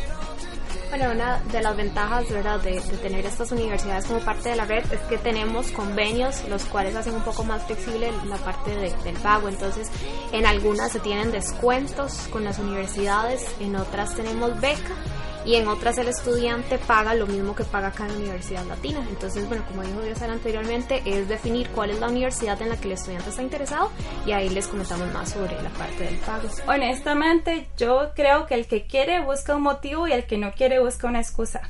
Bueno, 0.97 1.11
una 1.11 1.41
de 1.51 1.61
las 1.61 1.77
ventajas. 1.77 2.25
De, 2.29 2.81
tener 3.03 3.27
estas 3.27 3.51
universidades 3.51 4.05
como 4.07 4.21
parte 4.21 4.51
de 4.51 4.57
la 4.57 4.65
red 4.65 4.85
es 4.93 5.01
que 5.09 5.19
tenemos 5.19 5.73
convenios 5.73 6.45
los 6.49 6.65
cuales 6.67 6.95
hacen 6.95 7.15
un 7.15 7.23
poco 7.23 7.43
más 7.43 7.65
flexible 7.65 8.13
la 8.27 8.37
parte 8.37 8.71
de, 8.71 8.95
del 9.03 9.17
pago. 9.17 9.49
Entonces, 9.49 9.91
en 10.33 10.47
algunas 10.47 10.93
se 10.93 11.01
tienen 11.01 11.33
descuentos 11.33 12.29
con 12.31 12.45
las 12.45 12.61
universidades, 12.61 13.45
en 13.59 13.75
otras 13.75 14.15
tenemos 14.15 14.61
beca 14.61 14.95
y 15.45 15.57
en 15.57 15.69
otras 15.69 15.99
el 15.99 16.09
estudiante 16.09 16.79
paga 16.79 17.15
lo 17.15 17.27
mismo 17.27 17.55
que 17.55 17.65
paga 17.65 17.89
acá 17.89 18.07
en 18.07 18.13
la 18.13 18.19
Universidad 18.19 18.65
Latina. 18.67 19.01
Entonces, 19.09 19.47
bueno, 19.47 19.65
como 19.69 19.83
dijo 19.83 20.01
Dios 20.01 20.21
anteriormente, 20.23 21.03
es 21.05 21.29
definir 21.29 21.69
cuál 21.69 21.91
es 21.91 22.01
la 22.01 22.09
universidad 22.09 22.61
en 22.63 22.71
la 22.71 22.77
que 22.77 22.89
el 22.89 22.93
estudiante 22.93 23.31
está 23.31 23.43
interesado 23.43 23.91
y 24.27 24.33
ahí 24.33 24.49
les 24.49 24.67
comentamos 24.67 25.13
más 25.13 25.31
sobre 25.31 25.61
la 25.63 25.71
parte 25.71 26.05
del 26.05 26.17
pago. 26.19 26.49
Honestamente, 26.67 27.69
yo 27.77 28.11
creo 28.15 28.47
que 28.47 28.55
el 28.55 28.67
que 28.67 28.87
quiere 28.87 29.21
busca 29.21 29.57
un 29.57 29.63
motivo 29.63 30.09
y 30.09 30.13
el 30.13 30.25
que 30.27 30.39
no 30.39 30.53
quiere 30.53 30.81
busca 30.81 31.09
una 31.09 31.21
excusa. 31.21 31.63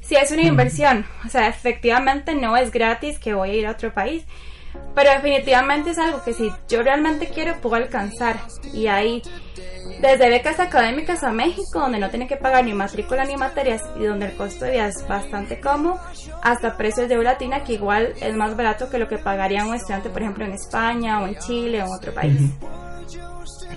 Si 0.00 0.16
es 0.16 0.32
una 0.32 0.42
inversión, 0.42 1.06
o 1.24 1.28
sea, 1.28 1.48
efectivamente 1.48 2.34
no 2.34 2.56
es 2.56 2.72
gratis 2.72 3.18
que 3.18 3.34
voy 3.34 3.50
a 3.50 3.54
ir 3.54 3.66
a 3.66 3.70
otro 3.70 3.94
país, 3.94 4.24
pero 4.94 5.10
definitivamente 5.10 5.90
es 5.90 5.98
algo 5.98 6.22
que 6.22 6.34
si 6.34 6.50
yo 6.68 6.82
realmente 6.82 7.28
quiero 7.28 7.60
puedo 7.60 7.76
alcanzar 7.76 8.36
y 8.72 8.86
ahí 8.86 9.22
desde 10.00 10.28
becas 10.28 10.58
académicas 10.60 11.22
a 11.22 11.32
México, 11.32 11.78
donde 11.78 11.98
no 11.98 12.10
tiene 12.10 12.26
que 12.26 12.36
pagar 12.36 12.64
ni 12.64 12.74
matrícula 12.74 13.24
ni 13.24 13.36
materias 13.36 13.82
y 13.98 14.04
donde 14.04 14.26
el 14.26 14.36
costo 14.36 14.64
de 14.64 14.72
vida 14.72 14.88
es 14.88 15.06
bastante 15.06 15.60
cómodo, 15.60 16.00
hasta 16.42 16.76
precios 16.76 17.08
de 17.08 17.22
latina 17.22 17.62
que 17.62 17.74
igual 17.74 18.14
es 18.20 18.34
más 18.34 18.56
barato 18.56 18.90
que 18.90 18.98
lo 18.98 19.08
que 19.08 19.18
pagaría 19.18 19.64
un 19.64 19.74
estudiante, 19.74 20.10
por 20.10 20.22
ejemplo, 20.22 20.44
en 20.44 20.52
España 20.52 21.20
o 21.20 21.26
en 21.26 21.36
Chile 21.38 21.82
o 21.82 21.86
en 21.86 21.92
otro 21.92 22.12
país. 22.12 22.40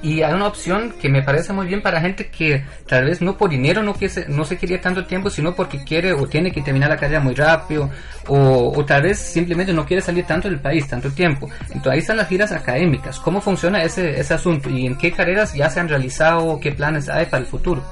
Y 0.01 0.22
hay 0.22 0.34
una 0.34 0.48
opción 0.48 0.94
que 1.01 1.10
me 1.10 1.24
parece 1.24 1.51
muy 1.51 1.65
bien 1.65 1.82
para 1.82 2.00
gente 2.00 2.27
que 2.27 2.63
tal 2.88 3.05
vez 3.05 3.22
no 3.22 3.38
por 3.38 3.50
dinero 3.50 3.82
no, 3.82 3.94
quiere, 3.94 4.25
no 4.27 4.46
se 4.46 4.58
quería 4.58 4.79
tanto 4.79 5.05
tiempo, 5.05 5.29
sino 5.29 5.55
porque 5.55 5.84
quiere 5.84 6.13
o 6.13 6.27
tiene 6.27 6.51
que 6.51 6.62
terminar 6.62 6.89
la 6.89 6.98
carrera 6.98 7.22
muy 7.22 7.34
rápido, 7.34 7.89
o, 8.27 8.74
o, 8.75 8.86
tal 8.86 9.03
vez 9.03 9.17
simplemente 9.17 9.74
no 9.74 9.86
quiere 9.86 10.01
salir 10.01 10.25
tanto 10.25 10.48
del 10.48 10.60
país, 10.60 10.88
tanto 10.88 11.10
tiempo. 11.10 11.50
Entonces 11.67 11.91
ahí 11.91 12.00
están 12.00 12.17
las 12.17 12.27
giras 12.27 12.51
académicas. 12.51 13.20
¿Cómo 13.20 13.41
funciona 13.41 13.82
ese, 13.82 14.20
ese 14.20 14.34
asunto? 14.34 14.70
¿Y 14.70 14.86
en 14.86 14.98
qué 14.98 15.12
carreras 15.12 15.53
ya 15.53 15.70
se 15.70 15.79
han 15.79 15.89
realizado? 15.89 16.60
¿Qué 16.60 16.72
planes 16.72 17.10
hay 17.10 17.25
para 17.25 17.41
el 17.41 17.48
futuro? 17.48 17.84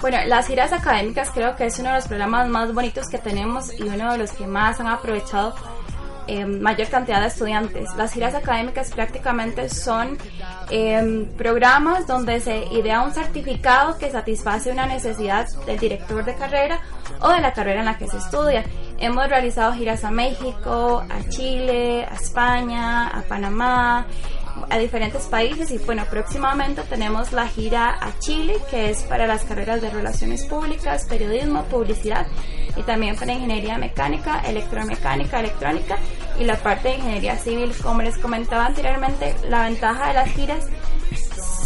Bueno, 0.00 0.18
las 0.26 0.46
giras 0.46 0.72
académicas 0.72 1.30
creo 1.30 1.56
que 1.56 1.64
es 1.64 1.78
uno 1.78 1.88
de 1.88 1.96
los 1.96 2.06
programas 2.06 2.48
más 2.48 2.72
bonitos 2.74 3.08
que 3.08 3.16
tenemos 3.16 3.72
y 3.78 3.84
uno 3.84 4.12
de 4.12 4.18
los 4.18 4.32
que 4.32 4.46
más 4.46 4.78
han 4.78 4.88
aprovechado 4.88 5.54
eh, 6.26 6.44
mayor 6.44 6.88
cantidad 6.88 7.20
de 7.20 7.28
estudiantes. 7.28 7.94
Las 7.96 8.12
giras 8.12 8.34
académicas 8.34 8.90
prácticamente 8.90 9.68
son 9.68 10.18
eh, 10.70 11.26
programas 11.36 12.06
donde 12.06 12.40
se 12.40 12.64
idea 12.72 13.02
un 13.02 13.12
certificado 13.12 13.96
que 13.98 14.10
satisface 14.10 14.70
una 14.70 14.86
necesidad 14.86 15.48
del 15.66 15.78
director 15.78 16.24
de 16.24 16.34
carrera 16.34 16.80
o 17.20 17.28
de 17.28 17.40
la 17.40 17.52
carrera 17.52 17.80
en 17.80 17.86
la 17.86 17.98
que 17.98 18.08
se 18.08 18.18
estudia. 18.18 18.64
Hemos 18.98 19.28
realizado 19.28 19.72
giras 19.74 20.04
a 20.04 20.10
México, 20.10 21.04
a 21.08 21.28
Chile, 21.28 22.06
a 22.10 22.14
España, 22.14 23.08
a 23.08 23.22
Panamá, 23.22 24.06
a 24.70 24.78
diferentes 24.78 25.24
países 25.24 25.70
y 25.70 25.78
bueno, 25.78 26.04
próximamente 26.10 26.82
tenemos 26.82 27.32
la 27.32 27.46
gira 27.46 27.96
a 28.00 28.18
Chile 28.18 28.56
que 28.70 28.90
es 28.90 29.02
para 29.02 29.26
las 29.26 29.44
carreras 29.44 29.80
de 29.80 29.90
relaciones 29.90 30.44
públicas, 30.44 31.06
periodismo, 31.08 31.64
publicidad 31.64 32.26
y 32.76 32.82
también 32.82 33.16
para 33.16 33.32
ingeniería 33.32 33.78
mecánica, 33.78 34.40
electromecánica, 34.40 35.40
electrónica 35.40 35.96
y 36.38 36.44
la 36.44 36.56
parte 36.56 36.88
de 36.88 36.94
ingeniería 36.96 37.36
civil. 37.36 37.72
Como 37.82 38.02
les 38.02 38.18
comentaba 38.18 38.66
anteriormente, 38.66 39.34
la 39.48 39.64
ventaja 39.64 40.08
de 40.08 40.14
las 40.14 40.28
giras 40.30 40.66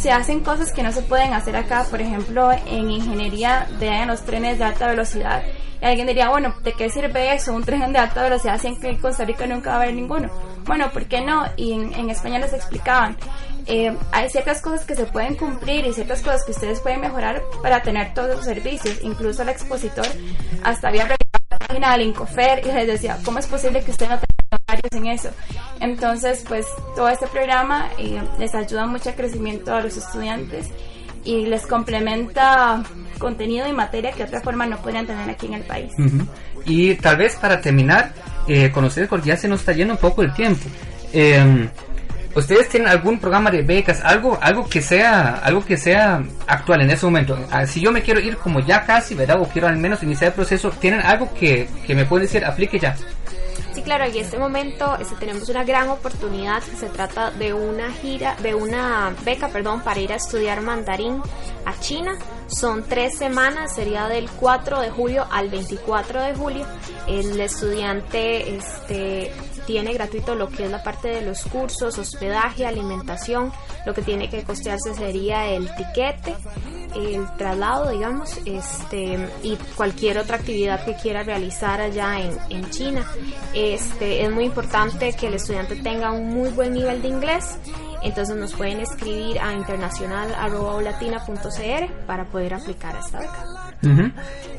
se 0.01 0.11
hacen 0.11 0.41
cosas 0.41 0.73
que 0.73 0.83
no 0.83 0.93
se 0.93 1.03
pueden 1.03 1.35
hacer 1.35 1.57
acá, 1.57 1.85
por 1.91 2.01
ejemplo, 2.01 2.51
en 2.53 2.91
ingeniería 2.91 3.69
vean 3.79 4.09
los 4.09 4.23
trenes 4.23 4.59
de 4.59 4.65
alta 4.65 4.87
velocidad. 4.87 5.43
Y 5.83 5.85
alguien 5.85 6.07
diría, 6.07 6.29
bueno, 6.29 6.55
¿de 6.63 6.73
qué 6.73 6.91
sirve 6.91 7.35
eso? 7.35 7.53
Un 7.53 7.65
tren 7.65 7.93
de 7.93 7.99
alta 7.99 8.23
velocidad 8.23 8.59
si 8.59 8.69
en 8.69 8.97
Costa 8.97 9.25
Rica 9.25 9.47
nunca 9.47 9.71
va 9.71 9.77
a 9.77 9.83
haber 9.83 9.95
ninguno. 9.95 10.31
Bueno, 10.65 10.91
¿por 10.91 11.07
qué 11.07 11.23
no? 11.23 11.45
Y 11.57 11.73
en, 11.73 11.93
en 11.95 12.11
España 12.11 12.39
les 12.39 12.53
explicaban, 12.53 13.17
eh, 13.67 13.97
hay 14.13 14.31
ciertas 14.31 14.61
cosas 14.61 14.85
que 14.85 14.95
se 14.95 15.05
pueden 15.05 15.37
cumplir 15.37 15.87
y 15.87 15.93
ciertas 15.93 16.21
cosas 16.23 16.45
que 16.45 16.53
ustedes 16.53 16.81
pueden 16.81 17.01
mejorar 17.01 17.43
para 17.63 17.83
tener 17.83 18.15
todos 18.15 18.37
los 18.37 18.45
servicios. 18.45 18.99
Incluso 19.03 19.43
el 19.43 19.49
expositor 19.49 20.07
hasta 20.65 20.89
había 20.89 21.03
revisado 21.03 21.47
la 21.51 21.59
página 21.59 21.93
del 21.93 22.03
Incofer 22.09 22.61
y 22.65 22.73
les 22.73 22.87
decía, 22.87 23.19
¿cómo 23.25 23.39
es 23.39 23.47
posible 23.47 23.83
que 23.83 23.91
usted 23.91 24.09
no 24.09 24.19
tenga 24.19 24.63
horarios 24.67 24.93
en 24.93 25.07
eso? 25.07 25.31
Entonces, 25.81 26.45
pues 26.47 26.67
todo 26.95 27.09
este 27.09 27.27
programa 27.29 27.89
eh, 27.99 28.21
les 28.39 28.55
ayuda 28.55 28.87
mucho 28.87 29.11
al 29.11 29.17
crecimiento 29.17 29.75
a 29.75 29.81
los 29.81 29.97
estudiantes 29.97 30.69
y 31.25 31.47
les 31.47 31.67
complementa 31.67 32.83
contenido 33.19 33.69
y 33.69 33.73
materia 33.73 34.13
que 34.13 34.19
de 34.19 34.25
otra 34.25 34.41
forma 34.41 34.67
no 34.67 34.79
podrían 34.79 35.07
tener 35.07 35.29
aquí 35.29 35.47
en 35.47 35.55
el 35.55 35.63
país. 35.63 35.93
Uh 35.99 36.03
-huh. 36.03 36.27
Y 36.65 36.95
tal 36.95 37.17
vez 37.17 37.37
para 37.37 37.61
terminar, 37.61 38.13
eh, 38.49 38.71
con 38.71 38.85
ustedes, 38.85 39.09
porque 39.09 39.29
ya 39.29 39.37
se 39.37 39.49
nos 39.49 39.61
está 39.61 39.73
yendo 39.73 39.95
un 39.95 40.01
poco 40.01 40.23
el 40.23 40.33
tiempo. 40.33 40.67
Eh, 41.13 41.69
¿Ustedes 42.35 42.69
tienen 42.69 42.89
algún 42.89 43.19
programa 43.19 43.51
de 43.51 43.63
becas, 43.63 44.01
algo, 44.05 44.39
algo 44.41 44.69
que 44.69 44.81
sea, 44.81 45.41
algo 45.43 45.65
que 45.65 45.77
sea 45.77 46.23
actual 46.47 46.83
en 46.83 46.91
ese 46.91 47.05
momento? 47.07 47.37
Ah, 47.51 47.67
si 47.67 47.81
yo 47.81 47.91
me 47.91 48.03
quiero 48.03 48.21
ir 48.21 48.37
como 48.37 48.61
ya 48.61 48.85
casi, 48.85 49.17
¿verdad? 49.17 49.41
O 49.41 49.47
quiero 49.47 49.67
al 49.67 49.79
menos 49.79 50.03
iniciar 50.05 50.29
el 50.29 50.35
proceso, 50.35 50.71
¿tienen 50.71 51.01
algo 51.01 51.33
que, 51.35 51.69
que 51.85 51.95
me 51.95 52.05
pueden 52.05 52.27
decir, 52.27 52.45
aplique 52.45 52.79
ya? 52.79 52.95
Sí, 53.75 53.83
claro, 53.83 54.05
y 54.07 54.19
en 54.19 54.25
este 54.25 54.39
momento 54.39 54.97
este, 54.99 55.15
tenemos 55.17 55.49
una 55.49 55.65
gran 55.65 55.89
oportunidad. 55.89 56.63
Se 56.63 56.87
trata 56.89 57.31
de 57.31 57.53
una 57.53 57.93
gira, 57.93 58.37
de 58.43 58.55
una 58.55 59.15
beca, 59.25 59.49
perdón, 59.49 59.83
para 59.83 60.01
ir 60.01 60.13
a 60.13 60.17
estudiar 60.17 60.61
mandarín 60.61 61.23
a 61.65 61.79
China. 61.79 62.17
Son 62.49 62.83
tres 62.83 63.17
semanas, 63.17 63.75
sería 63.75 64.09
del 64.09 64.29
4 64.29 64.81
de 64.81 64.91
julio 64.91 65.25
al 65.31 65.51
24 65.51 66.23
de 66.23 66.35
julio. 66.35 66.67
El 67.07 67.41
estudiante 67.41 68.57
este, 68.57 69.33
tiene 69.67 69.93
gratuito 69.93 70.35
lo 70.35 70.49
que 70.49 70.65
es 70.65 70.71
la 70.71 70.83
parte 70.83 71.09
de 71.09 71.23
los 71.23 71.45
cursos, 71.45 71.99
hospedaje, 71.99 72.67
alimentación. 72.67 73.53
Lo 73.87 73.95
que 73.95 74.03
tiene 74.03 74.29
que 74.29 74.43
costearse 74.45 74.95
sería 74.95 75.49
el 75.49 75.75
tiquete, 75.75 76.37
el 76.95 77.27
traslado, 77.37 77.91
digamos, 77.91 78.39
este, 78.45 79.19
y 79.43 79.57
cualquier 79.77 80.19
otra 80.19 80.37
actividad 80.37 80.85
que 80.85 80.95
quiera 80.95 81.23
realizar 81.23 81.81
allá 81.81 82.21
en, 82.21 82.39
en 82.51 82.71
China. 82.71 83.07
Este, 83.55 84.25
es 84.25 84.31
muy 84.31 84.45
importante 84.45 85.13
que 85.15 85.29
el 85.29 85.35
estudiante 85.35 85.77
tenga 85.77 86.13
un 86.13 86.29
muy 86.29 86.51
buen 86.51 86.73
nivel 86.73 87.03
de 87.03 87.09
inglés 87.09 87.57
Entonces 88.03 88.37
nos 88.37 88.55
pueden 88.55 88.81
escribir 88.81 89.39
a 89.41 89.53
internacional.latina.cr 89.53 92.07
para 92.07 92.25
poder 92.25 92.55
aplicar 92.55 92.97
a 92.97 93.01
esta 93.01 93.19
beca. 93.19 93.45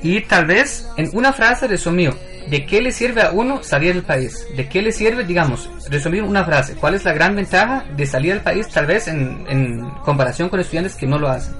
Y 0.03 0.21
tal 0.21 0.45
vez 0.45 0.87
en 0.97 1.09
una 1.13 1.33
frase 1.33 1.67
resumido, 1.67 2.13
¿de 2.49 2.65
qué 2.65 2.81
le 2.81 2.91
sirve 2.91 3.21
a 3.21 3.31
uno 3.31 3.63
salir 3.63 3.93
del 3.93 4.03
país? 4.03 4.45
¿De 4.55 4.67
qué 4.67 4.81
le 4.81 4.91
sirve, 4.91 5.23
digamos, 5.23 5.69
resumir 5.89 6.23
una 6.23 6.43
frase? 6.43 6.75
¿Cuál 6.75 6.95
es 6.95 7.05
la 7.05 7.13
gran 7.13 7.35
ventaja 7.35 7.85
de 7.95 8.05
salir 8.05 8.33
del 8.33 8.41
país 8.41 8.67
tal 8.67 8.85
vez 8.85 9.07
en, 9.07 9.45
en 9.47 9.89
comparación 10.03 10.49
con 10.49 10.59
estudiantes 10.59 10.95
que 10.95 11.07
no 11.07 11.17
lo 11.17 11.29
hacen? 11.29 11.55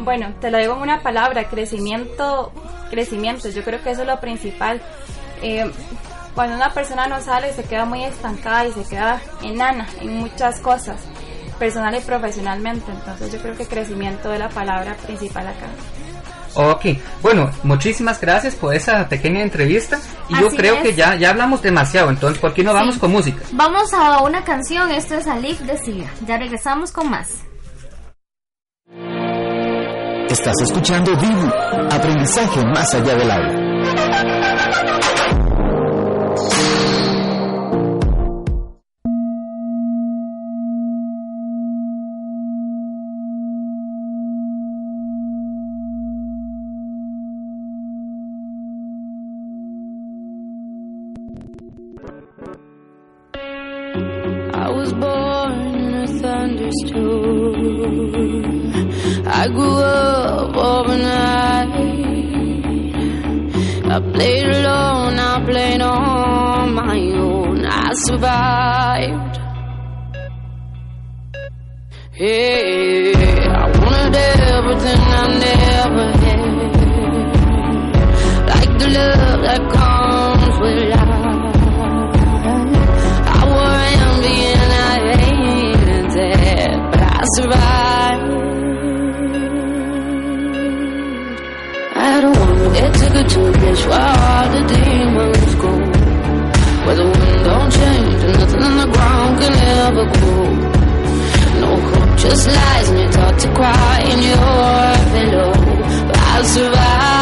Bueno, 0.00 0.34
te 0.40 0.50
lo 0.50 0.58
digo 0.58 0.76
en 0.76 0.82
una 0.82 1.02
palabra, 1.02 1.48
crecimiento, 1.48 2.52
crecimiento, 2.90 3.48
yo 3.48 3.64
creo 3.64 3.82
que 3.82 3.90
eso 3.90 4.02
es 4.02 4.06
lo 4.06 4.20
principal. 4.20 4.80
Eh, 5.42 5.68
cuando 6.34 6.56
una 6.56 6.72
persona 6.72 7.06
no 7.06 7.20
sale 7.20 7.52
se 7.52 7.64
queda 7.64 7.84
muy 7.84 8.04
estancada 8.04 8.66
y 8.66 8.72
se 8.72 8.84
queda 8.84 9.20
enana 9.42 9.86
en 10.00 10.18
muchas 10.18 10.60
cosas, 10.60 11.00
personal 11.58 11.94
y 11.96 12.00
profesionalmente, 12.00 12.90
entonces 12.92 13.32
yo 13.32 13.40
creo 13.40 13.56
que 13.56 13.66
crecimiento 13.66 14.32
es 14.32 14.38
la 14.38 14.48
palabra 14.48 14.94
principal 14.94 15.46
acá. 15.48 15.66
Ok, 16.54 16.86
bueno, 17.22 17.50
muchísimas 17.62 18.20
gracias 18.20 18.54
por 18.56 18.74
esa 18.74 19.08
pequeña 19.08 19.42
entrevista 19.42 19.98
y 20.28 20.40
yo 20.40 20.48
creo 20.48 20.76
es. 20.76 20.82
que 20.82 20.94
ya, 20.94 21.14
ya 21.14 21.30
hablamos 21.30 21.62
demasiado, 21.62 22.10
entonces 22.10 22.40
¿por 22.40 22.54
qué 22.54 22.64
no 22.64 22.72
vamos 22.72 22.94
Sí. 22.94 23.00
con 23.00 23.12
música? 23.12 23.42
Vamos 23.52 23.92
a 23.92 24.22
una 24.22 24.42
canción, 24.44 24.90
esto 24.90 25.14
es 25.16 25.26
Alif 25.26 25.60
de 25.60 25.76
Sia. 25.78 26.10
Ya 26.26 26.36
regresamos 26.38 26.90
con 26.90 27.10
más. 27.10 27.28
Estás 30.28 30.54
escuchando 30.62 31.14
Dibu, 31.16 31.48
aprendizaje 31.90 32.64
más 32.66 32.94
allá 32.94 33.14
del 33.14 33.30
aula. 33.30 35.17
Thunderstorm. 56.68 57.54
I 59.26 59.48
grew 59.48 59.76
up 59.76 60.56
overnight. 60.56 61.68
I 63.90 64.00
played 64.12 64.46
alone, 64.46 65.18
I 65.18 65.44
played 65.44 65.80
on 65.80 66.74
my 66.74 66.98
own. 66.98 67.64
I 67.64 67.92
survived. 67.94 69.38
Hey, 72.12 73.12
I 73.14 73.66
wanted 73.80 74.40
everything 74.56 75.00
I 75.00 75.26
never 75.46 76.10
had. 76.22 76.38
Like 78.48 78.78
the 78.78 78.88
love 78.88 79.40
that 79.42 79.60
comes 79.72 79.87
to 93.28 93.52
place 93.52 93.86
where 93.86 94.00
all 94.00 94.48
the 94.54 94.62
demons 94.72 95.54
go. 95.62 95.72
Where 96.84 96.96
the 96.96 97.04
wind 97.04 97.44
don't 97.44 97.70
change 97.70 98.20
and 98.24 98.38
nothing 98.40 98.62
on 98.62 98.76
the 98.82 98.88
ground 98.94 99.32
can 99.40 99.54
ever 99.84 100.04
grow. 100.14 100.78
No 101.60 101.70
hope, 101.76 102.18
just 102.18 102.46
lies, 102.46 102.88
and 102.88 102.98
you're 103.00 103.12
taught 103.12 103.38
to 103.38 103.48
cry 103.54 103.96
in 104.12 104.18
your 104.30 104.88
pillow. 105.12 105.52
But 106.06 106.18
I 106.18 106.42
survived. 106.42 107.17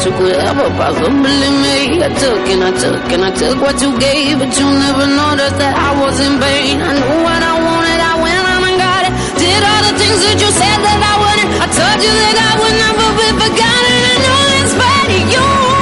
Mistake 0.00 0.16
that 0.16 0.24
you 0.24 0.26
could 0.26 0.36
ever 0.36 0.68
possibly 0.76 1.50
make. 1.60 2.00
I 2.00 2.08
took 2.18 2.48
and 2.48 2.64
I 2.64 2.72
took 2.72 3.12
and 3.12 3.24
I 3.24 3.30
took 3.30 3.60
what 3.60 3.80
you 3.80 3.98
gave, 3.98 4.38
but 4.38 4.52
you 4.58 4.64
never 4.64 5.06
noticed 5.06 5.58
that 5.58 5.74
I 5.76 6.00
was 6.00 6.20
in 6.20 6.40
vain. 6.40 6.80
I 6.80 6.92
knew 6.96 7.22
what 7.24 7.42
I 7.42 7.54
wanted, 7.60 8.00
I 8.00 8.14
went 8.20 8.38
out 8.40 8.64
and 8.64 8.78
got 8.78 9.02
it. 9.08 9.12
Did 9.38 9.62
all 9.62 9.82
the 9.88 9.94
things 9.98 10.20
that 10.24 10.36
you 10.40 10.50
said 10.52 10.78
that 10.80 11.00
I 11.00 11.14
wouldn't. 11.20 11.50
I 11.60 11.66
told 11.68 11.98
you 12.00 12.12
that 12.12 12.36
I 12.36 12.52
would 12.60 12.76
never 12.80 13.08
be 13.18 13.28
forgotten. 13.44 13.98
Know 14.24 14.40
it's 14.60 14.74
bad 14.74 15.08
you. 15.32 15.79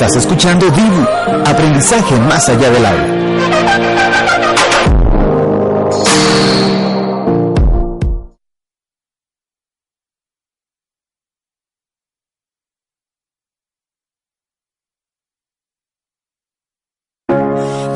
Estás 0.00 0.14
escuchando 0.14 0.70
Dibu, 0.70 1.04
aprendizaje 1.44 2.14
más 2.20 2.48
allá 2.48 2.70
del 2.70 2.86
aula. 2.86 3.04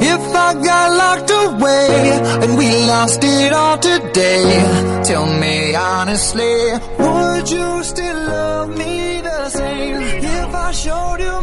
If 0.01 0.35
I 0.35 0.55
got 0.55 0.91
locked 0.97 1.31
away 1.31 2.21
and 2.43 2.59
we 2.59 2.85
lost 2.85 3.23
it 3.23 3.53
all 3.53 3.79
today, 3.79 5.03
tell 5.05 5.27
me 5.27 5.77
honestly, 5.77 6.73
would 6.99 7.49
you 7.49 7.85
still 7.85 8.17
love 8.27 8.62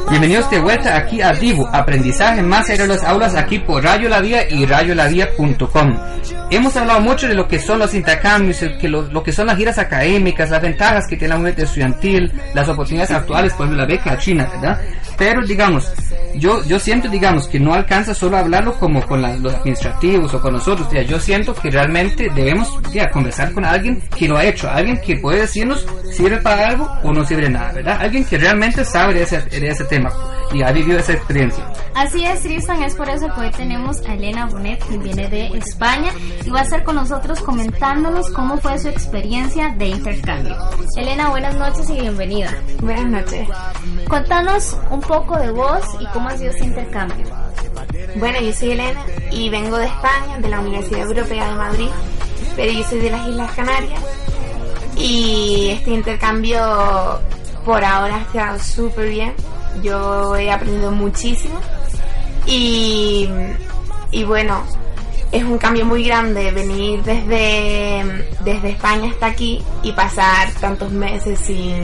Bienvenidos 0.10 0.50
de 0.50 0.60
vuelta 0.60 0.98
aquí 0.98 1.22
a 1.22 1.32
Divo, 1.34 1.70
aprendizaje 1.72 2.42
más 2.42 2.68
allá 2.68 2.82
de 2.82 2.88
las 2.88 3.04
aulas 3.04 3.36
aquí 3.36 3.60
por 3.60 3.84
Radio 3.84 4.10
La 4.10 4.22
Vía 4.22 4.50
y 4.50 4.66
radiolavía.com. 4.66 6.00
Hemos 6.50 6.76
hablado 6.76 7.00
mucho 7.02 7.28
de 7.28 7.36
lo 7.36 7.48
que 7.48 7.60
son 7.60 7.78
los 7.78 7.94
intercambios, 7.94 8.58
que 8.82 8.88
lo, 8.88 9.04
lo 9.04 9.22
que 9.22 9.32
son 9.32 9.46
las 9.46 9.56
giras 9.56 9.78
académicas, 9.78 10.50
las 10.50 10.64
ventajas 10.64 11.06
que 11.08 11.16
tiene 11.16 11.36
la 11.36 11.40
unidad 11.40 11.60
estudiantil, 11.60 12.34
las 12.56 12.68
oportunidades 12.70 13.12
actuales, 13.12 13.54
por 13.54 13.68
ejemplo 13.68 13.86
la 13.86 13.88
beca 13.88 14.18
china, 14.18 14.50
¿verdad? 14.52 14.82
Pero 15.20 15.46
digamos, 15.46 15.92
yo, 16.36 16.64
yo 16.64 16.80
siento, 16.80 17.10
digamos, 17.10 17.48
que 17.48 17.60
no 17.60 17.74
alcanza 17.74 18.14
solo 18.16 18.38
a 18.38 18.40
hablarlo 18.40 18.74
como 18.80 19.06
con 19.06 19.22
la- 19.22 19.36
los 19.36 19.54
administrativos 19.54 20.34
o 20.34 20.42
con 20.42 20.54
nosotros, 20.54 20.88
ya, 20.92 21.02
yo 21.02 21.20
siento 21.20 21.54
que 21.54 21.70
realmente 21.70 22.30
debemos 22.34 22.80
ya, 22.92 23.10
conversar 23.12 23.54
con 23.54 23.66
alguien 23.66 24.02
que 24.18 24.28
lo 24.28 24.38
ha 24.38 24.46
hecho, 24.46 24.70
alguien 24.70 25.00
que 25.06 25.18
puede 25.18 25.42
decirnos 25.42 25.86
sirve 26.12 26.38
para 26.38 26.70
algo 26.70 26.90
o 27.04 27.12
no 27.12 27.26
sirve 27.26 27.50
nada, 27.50 27.74
¿verdad? 27.74 27.98
Alguien 28.02 28.24
que 28.26 28.38
realmente 28.38 28.84
sabe 28.86 29.14
de 29.14 29.24
ese, 29.24 29.42
de 29.42 29.68
ese 29.68 29.84
tema 29.86 30.10
y 30.54 30.64
ha 30.64 30.72
vivido 30.72 30.98
esa 30.98 31.14
experiencia. 31.14 31.64
Así 31.94 32.24
es, 32.26 32.42
Tristan, 32.42 32.82
es 32.84 32.96
por 32.96 33.08
eso 33.10 33.28
que 33.36 33.42
hoy 33.42 33.52
tenemos 33.52 34.02
a 34.08 34.14
Elena 34.14 34.46
Bonet, 34.48 34.82
que 34.88 34.98
viene 34.98 35.28
de 35.28 35.48
España, 35.58 36.12
y 36.46 36.50
va 36.50 36.62
a 36.62 36.64
estar 36.64 36.84
con 36.84 36.96
nosotros 36.96 37.40
comentándonos 37.42 38.30
cómo 38.32 38.58
fue 38.58 38.80
su 38.80 38.88
experiencia 38.88 39.76
de 39.78 39.88
intercambio. 39.90 40.56
Elena, 40.96 41.30
buenas 41.30 41.56
noches 41.56 41.90
y 41.90 42.00
bienvenida. 42.00 42.50
Buenas 42.82 43.06
noches. 43.06 43.48
Contanos 44.08 44.78
un 44.90 45.02
poco 45.10 45.40
de 45.40 45.50
vos 45.50 45.84
y 46.00 46.06
cómo 46.14 46.30
ha 46.30 46.38
sido 46.38 46.52
este 46.52 46.66
intercambio. 46.66 47.26
Bueno, 48.18 48.40
yo 48.42 48.54
soy 48.54 48.72
Elena 48.74 49.04
y 49.32 49.50
vengo 49.50 49.78
de 49.78 49.88
España, 49.88 50.38
de 50.38 50.50
la 50.50 50.60
Universidad 50.60 51.08
Europea 51.08 51.50
de 51.50 51.56
Madrid, 51.56 51.90
pero 52.56 52.72
yo 52.72 52.84
soy 52.84 53.00
de 53.00 53.10
las 53.10 53.28
Islas 53.28 53.52
Canarias 53.56 54.04
y 54.96 55.70
este 55.72 55.90
intercambio 55.92 56.60
por 57.66 57.84
ahora 57.84 58.18
ha 58.18 58.22
estado 58.22 58.60
súper 58.60 59.10
bien. 59.10 59.34
Yo 59.82 60.36
he 60.36 60.52
aprendido 60.52 60.92
muchísimo 60.92 61.60
y, 62.46 63.28
y 64.12 64.24
bueno, 64.26 64.62
es 65.32 65.44
un 65.44 65.58
cambio 65.58 65.88
muy 65.88 66.04
grande 66.04 66.52
venir 66.52 67.02
desde, 67.02 68.28
desde 68.42 68.70
España 68.70 69.10
hasta 69.10 69.26
aquí 69.26 69.64
y 69.82 69.92
pasar 69.92 70.52
tantos 70.60 70.92
meses 70.92 71.40
sin, 71.40 71.82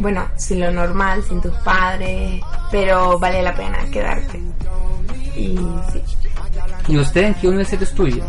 bueno, 0.00 0.28
sin 0.36 0.60
lo 0.60 0.70
normal, 0.70 1.22
sin 1.24 1.40
tus 1.40 1.54
padres, 1.58 2.40
pero 2.70 3.18
vale 3.18 3.42
la 3.42 3.54
pena 3.54 3.78
quedarte. 3.92 4.40
Y 5.36 5.58
sí, 5.92 6.02
¿Y 6.88 6.96
usted 6.98 7.22
en 7.22 7.34
qué 7.34 7.48
universidad 7.48 7.82
estudia? 7.82 8.24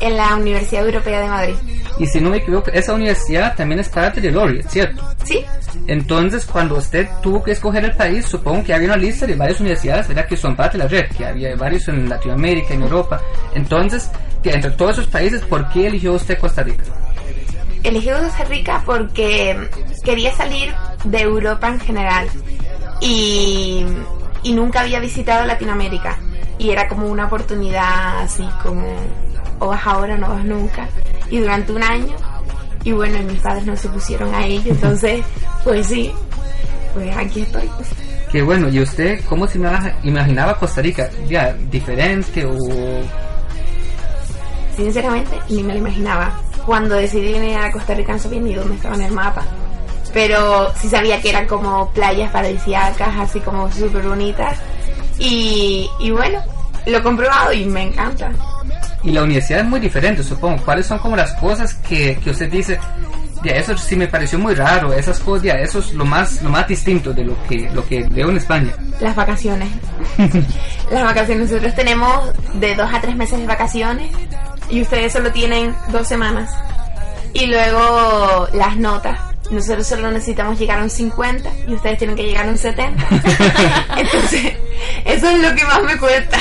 en 0.00 0.16
la 0.16 0.34
Universidad 0.34 0.84
Europea 0.84 1.20
de 1.20 1.28
Madrid. 1.28 1.54
Y 1.96 2.06
si 2.08 2.20
no 2.20 2.30
me 2.30 2.38
equivoco, 2.38 2.72
esa 2.72 2.92
universidad 2.92 3.54
también 3.54 3.78
es 3.78 3.88
parte 3.88 4.20
de 4.20 4.32
Laureate, 4.32 4.68
¿cierto? 4.68 5.14
Sí, 5.22 5.44
Entonces, 5.86 6.44
cuando 6.44 6.76
usted 6.76 7.08
tuvo 7.22 7.40
que 7.40 7.52
escoger 7.52 7.84
el 7.84 7.92
país, 7.94 8.26
supongo 8.26 8.64
que 8.64 8.74
había 8.74 8.88
una 8.88 8.96
lista 8.96 9.26
de 9.28 9.36
varias 9.36 9.60
universidades, 9.60 10.08
¿verdad? 10.08 10.26
Que 10.26 10.36
son 10.36 10.56
parte 10.56 10.76
de 10.76 10.82
la 10.84 10.88
red, 10.90 11.06
que 11.16 11.24
había 11.24 11.54
varios 11.54 11.86
en 11.86 12.08
Latinoamérica, 12.08 12.74
en 12.74 12.82
Europa. 12.82 13.20
Entonces, 13.54 14.10
que 14.42 14.50
entre 14.50 14.72
todos 14.72 14.98
esos 14.98 15.06
países, 15.06 15.40
¿por 15.42 15.68
qué 15.68 15.86
eligió 15.86 16.14
usted 16.14 16.36
Costa 16.36 16.64
Rica? 16.64 16.82
elegí 17.84 18.08
Costa 18.10 18.44
Rica 18.44 18.82
porque 18.84 19.68
quería 20.04 20.32
salir 20.34 20.74
de 21.04 21.20
Europa 21.20 21.68
en 21.68 21.80
general 21.80 22.28
y, 23.00 23.84
y 24.42 24.52
nunca 24.52 24.80
había 24.80 25.00
visitado 25.00 25.44
Latinoamérica 25.46 26.18
y 26.58 26.70
era 26.70 26.88
como 26.88 27.06
una 27.08 27.26
oportunidad 27.26 28.20
así 28.22 28.48
como 28.62 28.84
o 29.58 29.68
vas 29.68 29.86
ahora 29.86 30.14
o 30.14 30.18
no 30.18 30.28
vas 30.28 30.44
nunca 30.44 30.88
y 31.30 31.38
durante 31.38 31.72
un 31.72 31.82
año 31.82 32.14
y 32.84 32.92
bueno 32.92 33.18
y 33.18 33.24
mis 33.24 33.40
padres 33.40 33.64
no 33.66 33.76
se 33.76 33.88
pusieron 33.88 34.34
a 34.34 34.44
ello 34.46 34.70
entonces 34.72 35.24
pues 35.64 35.86
sí 35.86 36.12
pues 36.94 37.16
aquí 37.16 37.40
estoy 37.42 37.68
Que 38.30 38.42
bueno, 38.42 38.68
¿y 38.68 38.80
usted 38.80 39.20
cómo 39.28 39.46
se 39.46 39.58
imag- 39.58 39.94
imaginaba 40.04 40.58
Costa 40.58 40.80
Rica? 40.82 41.08
¿Ya 41.28 41.52
diferente 41.70 42.44
o...? 42.46 42.54
Sinceramente, 44.76 45.38
ni 45.50 45.62
me 45.62 45.74
lo 45.74 45.80
imaginaba. 45.80 46.32
Cuando 46.64 46.94
decidí 46.94 47.32
venir 47.32 47.58
a 47.58 47.70
Costa 47.70 47.94
Rica 47.94 48.12
no 48.12 48.18
sabía 48.18 48.40
ni 48.40 48.54
dónde 48.54 48.74
estaba 48.76 48.94
en 48.94 49.02
el 49.02 49.12
mapa. 49.12 49.42
Pero 50.12 50.72
sí 50.76 50.88
sabía 50.88 51.20
que 51.20 51.30
eran 51.30 51.46
como 51.46 51.90
playas 51.92 52.30
paradisíacas, 52.30 53.08
así 53.18 53.40
como 53.40 53.70
súper 53.72 54.06
bonitas. 54.06 54.58
Y, 55.18 55.88
y 56.00 56.10
bueno, 56.10 56.40
lo 56.86 56.98
he 56.98 57.02
comprobado 57.02 57.52
y 57.52 57.64
me 57.64 57.82
encanta. 57.82 58.30
Y 59.04 59.10
la 59.10 59.22
universidad 59.22 59.60
es 59.60 59.66
muy 59.66 59.80
diferente, 59.80 60.22
supongo. 60.22 60.62
¿Cuáles 60.64 60.86
son 60.86 60.98
como 60.98 61.16
las 61.16 61.32
cosas 61.34 61.74
que, 61.74 62.18
que 62.22 62.30
usted 62.30 62.50
dice? 62.50 62.78
Ya, 63.42 63.52
eso 63.52 63.76
sí 63.76 63.96
me 63.96 64.06
pareció 64.06 64.38
muy 64.38 64.54
raro, 64.54 64.92
esas 64.92 65.18
cosas, 65.18 65.42
ya, 65.42 65.54
eso 65.54 65.80
es 65.80 65.92
lo 65.94 66.04
más, 66.04 66.40
lo 66.42 66.50
más 66.50 66.68
distinto 66.68 67.12
de 67.12 67.24
lo 67.24 67.42
que, 67.48 67.68
lo 67.70 67.84
que 67.84 68.04
veo 68.08 68.30
en 68.30 68.36
España. 68.36 68.72
Las 69.00 69.16
vacaciones. 69.16 69.68
Las 70.92 71.02
vacaciones. 71.02 71.50
Nosotros 71.50 71.74
tenemos 71.74 72.32
de 72.60 72.76
dos 72.76 72.88
a 72.92 73.00
tres 73.00 73.16
meses 73.16 73.40
de 73.40 73.46
vacaciones 73.46 74.12
y 74.70 74.82
ustedes 74.82 75.12
solo 75.12 75.32
tienen 75.32 75.74
dos 75.90 76.06
semanas. 76.06 76.50
Y 77.34 77.46
luego 77.46 78.46
las 78.52 78.76
notas. 78.76 79.18
Nosotros 79.52 79.86
solo 79.86 80.10
necesitamos 80.10 80.58
llegar 80.58 80.78
a 80.78 80.82
un 80.82 80.90
50 80.90 81.50
y 81.68 81.74
ustedes 81.74 81.98
tienen 81.98 82.16
que 82.16 82.24
llegar 82.24 82.46
a 82.46 82.48
un 82.48 82.58
70. 82.58 83.06
Entonces, 83.98 84.54
eso 85.04 85.30
es 85.30 85.38
lo 85.40 85.54
que 85.54 85.64
más 85.64 85.82
me 85.82 85.98
cuesta. 85.98 86.38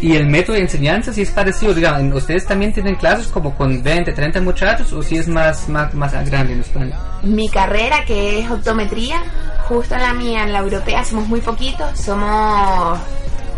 Y 0.00 0.16
el 0.16 0.26
método 0.26 0.56
de 0.56 0.62
enseñanza 0.62 1.12
sí 1.12 1.22
es 1.22 1.30
parecido, 1.30 1.72
digamos, 1.72 2.16
¿ustedes 2.16 2.44
también 2.44 2.72
tienen 2.72 2.96
clases 2.96 3.28
como 3.28 3.54
con 3.54 3.82
20, 3.82 4.12
30 4.12 4.40
muchachos 4.40 4.92
o 4.92 5.02
si 5.02 5.16
es 5.16 5.28
más, 5.28 5.68
más, 5.68 5.94
más 5.94 6.12
grande 6.28 6.54
en 6.54 6.60
España? 6.60 6.98
Mi 7.22 7.48
carrera, 7.48 8.04
que 8.04 8.40
es 8.40 8.50
optometría, 8.50 9.22
justo 9.68 9.94
en 9.94 10.02
la 10.02 10.12
mía, 10.12 10.42
en 10.42 10.52
la 10.52 10.58
europea, 10.58 11.04
somos 11.04 11.28
muy 11.28 11.40
poquitos. 11.40 11.96
Somos 11.98 12.98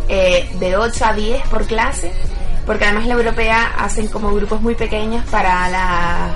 eh, 0.09 0.47
de 0.59 0.77
8 0.77 1.05
a 1.05 1.15
10 1.15 1.49
por 1.49 1.67
clase. 1.67 2.13
Porque 2.67 2.85
además 2.85 3.05
en 3.05 3.11
la 3.11 3.15
europea 3.15 3.73
hacen 3.79 4.09
como 4.09 4.35
grupos 4.35 4.61
muy 4.61 4.75
pequeños 4.75 5.25
para 5.31 5.69
las 5.69 6.33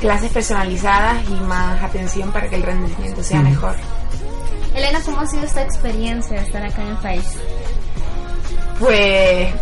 clases 0.00 0.32
personalizadas 0.32 1.18
y 1.28 1.34
más 1.44 1.82
atención 1.82 2.30
para 2.32 2.48
que 2.48 2.56
el 2.56 2.62
rendimiento 2.62 3.22
sea 3.22 3.40
mejor. 3.42 3.74
Elena, 4.74 5.00
¿cómo 5.04 5.20
ha 5.20 5.26
sido 5.26 5.44
esta 5.44 5.62
experiencia 5.62 6.40
de 6.40 6.46
estar 6.46 6.62
acá 6.64 6.82
en 6.82 6.88
el 6.88 6.96
país? 6.96 7.36
Pues 8.78 9.52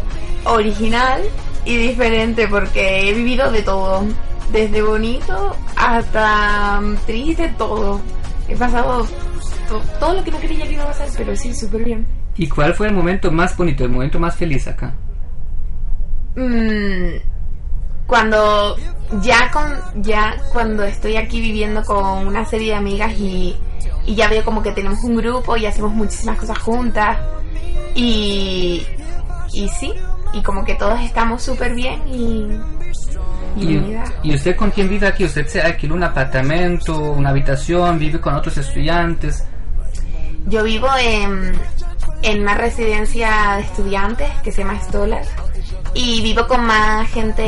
original 0.45 1.23
y 1.65 1.77
diferente 1.77 2.47
porque 2.49 3.09
he 3.11 3.15
vivido 3.15 3.51
de 3.51 3.63
todo, 3.63 4.05
desde 4.53 4.81
bonito 4.83 5.57
hasta 5.77 6.81
mm, 6.81 6.97
triste, 7.07 7.49
todo. 7.59 8.01
He 8.49 8.57
pasado 8.57 9.07
to- 9.69 9.83
todo 9.99 10.15
lo 10.15 10.25
que 10.25 10.31
no 10.31 10.39
creía 10.39 10.67
que 10.67 10.75
iba 10.75 10.85
a 10.85 10.89
pasar, 10.89 11.09
pero 11.17 11.35
sí, 11.37 11.53
súper 11.55 11.85
bien. 11.85 12.07
¿Y 12.37 12.49
cuál 12.49 12.73
fue 12.75 12.87
el 12.87 12.95
momento 12.95 13.33
más 13.33 13.57
bonito, 13.57 13.85
el 13.85 13.91
momento 13.91 14.21
más 14.21 14.37
feliz 14.37 14.69
acá? 14.69 14.95
Mm, 16.37 17.17
cuando 18.07 18.77
ya 19.23 19.51
con 19.51 20.03
ya 20.03 20.37
cuando 20.53 20.85
estoy 20.85 21.17
aquí 21.17 21.41
viviendo 21.41 21.83
con 21.85 22.27
una 22.27 22.45
serie 22.45 22.73
de 22.73 22.75
amigas 22.75 23.13
y, 23.19 23.57
y 24.07 24.15
ya 24.15 24.29
veo 24.29 24.45
como 24.45 24.63
que 24.63 24.73
tenemos 24.73 25.03
un 25.05 25.17
grupo 25.17 25.57
y 25.57 25.67
hacemos 25.67 25.93
muchísimas 25.93 26.39
cosas 26.39 26.59
juntas 26.59 27.17
y 27.95 28.87
y 29.53 29.69
sí 29.69 29.95
y 30.33 30.43
como 30.43 30.65
que 30.65 30.75
todos 30.75 31.01
estamos 31.01 31.43
súper 31.43 31.75
bien 31.75 32.07
y 32.09 32.49
y 33.57 33.73
¿Y, 33.73 33.77
unida. 33.77 34.05
¿Y 34.23 34.35
usted 34.35 34.55
con 34.55 34.71
quién 34.71 34.89
vive 34.89 35.09
aquí? 35.09 35.25
¿Usted 35.25 35.47
se 35.49 35.61
alquiló 35.61 35.97
un 35.97 36.05
apartamento, 36.05 36.97
una 36.97 37.31
habitación, 37.31 37.99
vive 37.99 38.21
con 38.21 38.35
otros 38.35 38.57
estudiantes? 38.59 39.45
yo 40.49 40.65
vivo 40.65 40.89
en 41.01 41.53
en 42.23 42.43
una 42.43 42.55
residencia 42.55 43.57
de 43.57 43.63
estudiantes 43.63 44.29
que 44.43 44.51
se 44.51 44.63
llama 44.63 44.81
Stolar 44.81 45.23
y 45.95 46.23
vivo 46.23 46.47
con 46.47 46.65
más 46.65 47.09
gente 47.11 47.43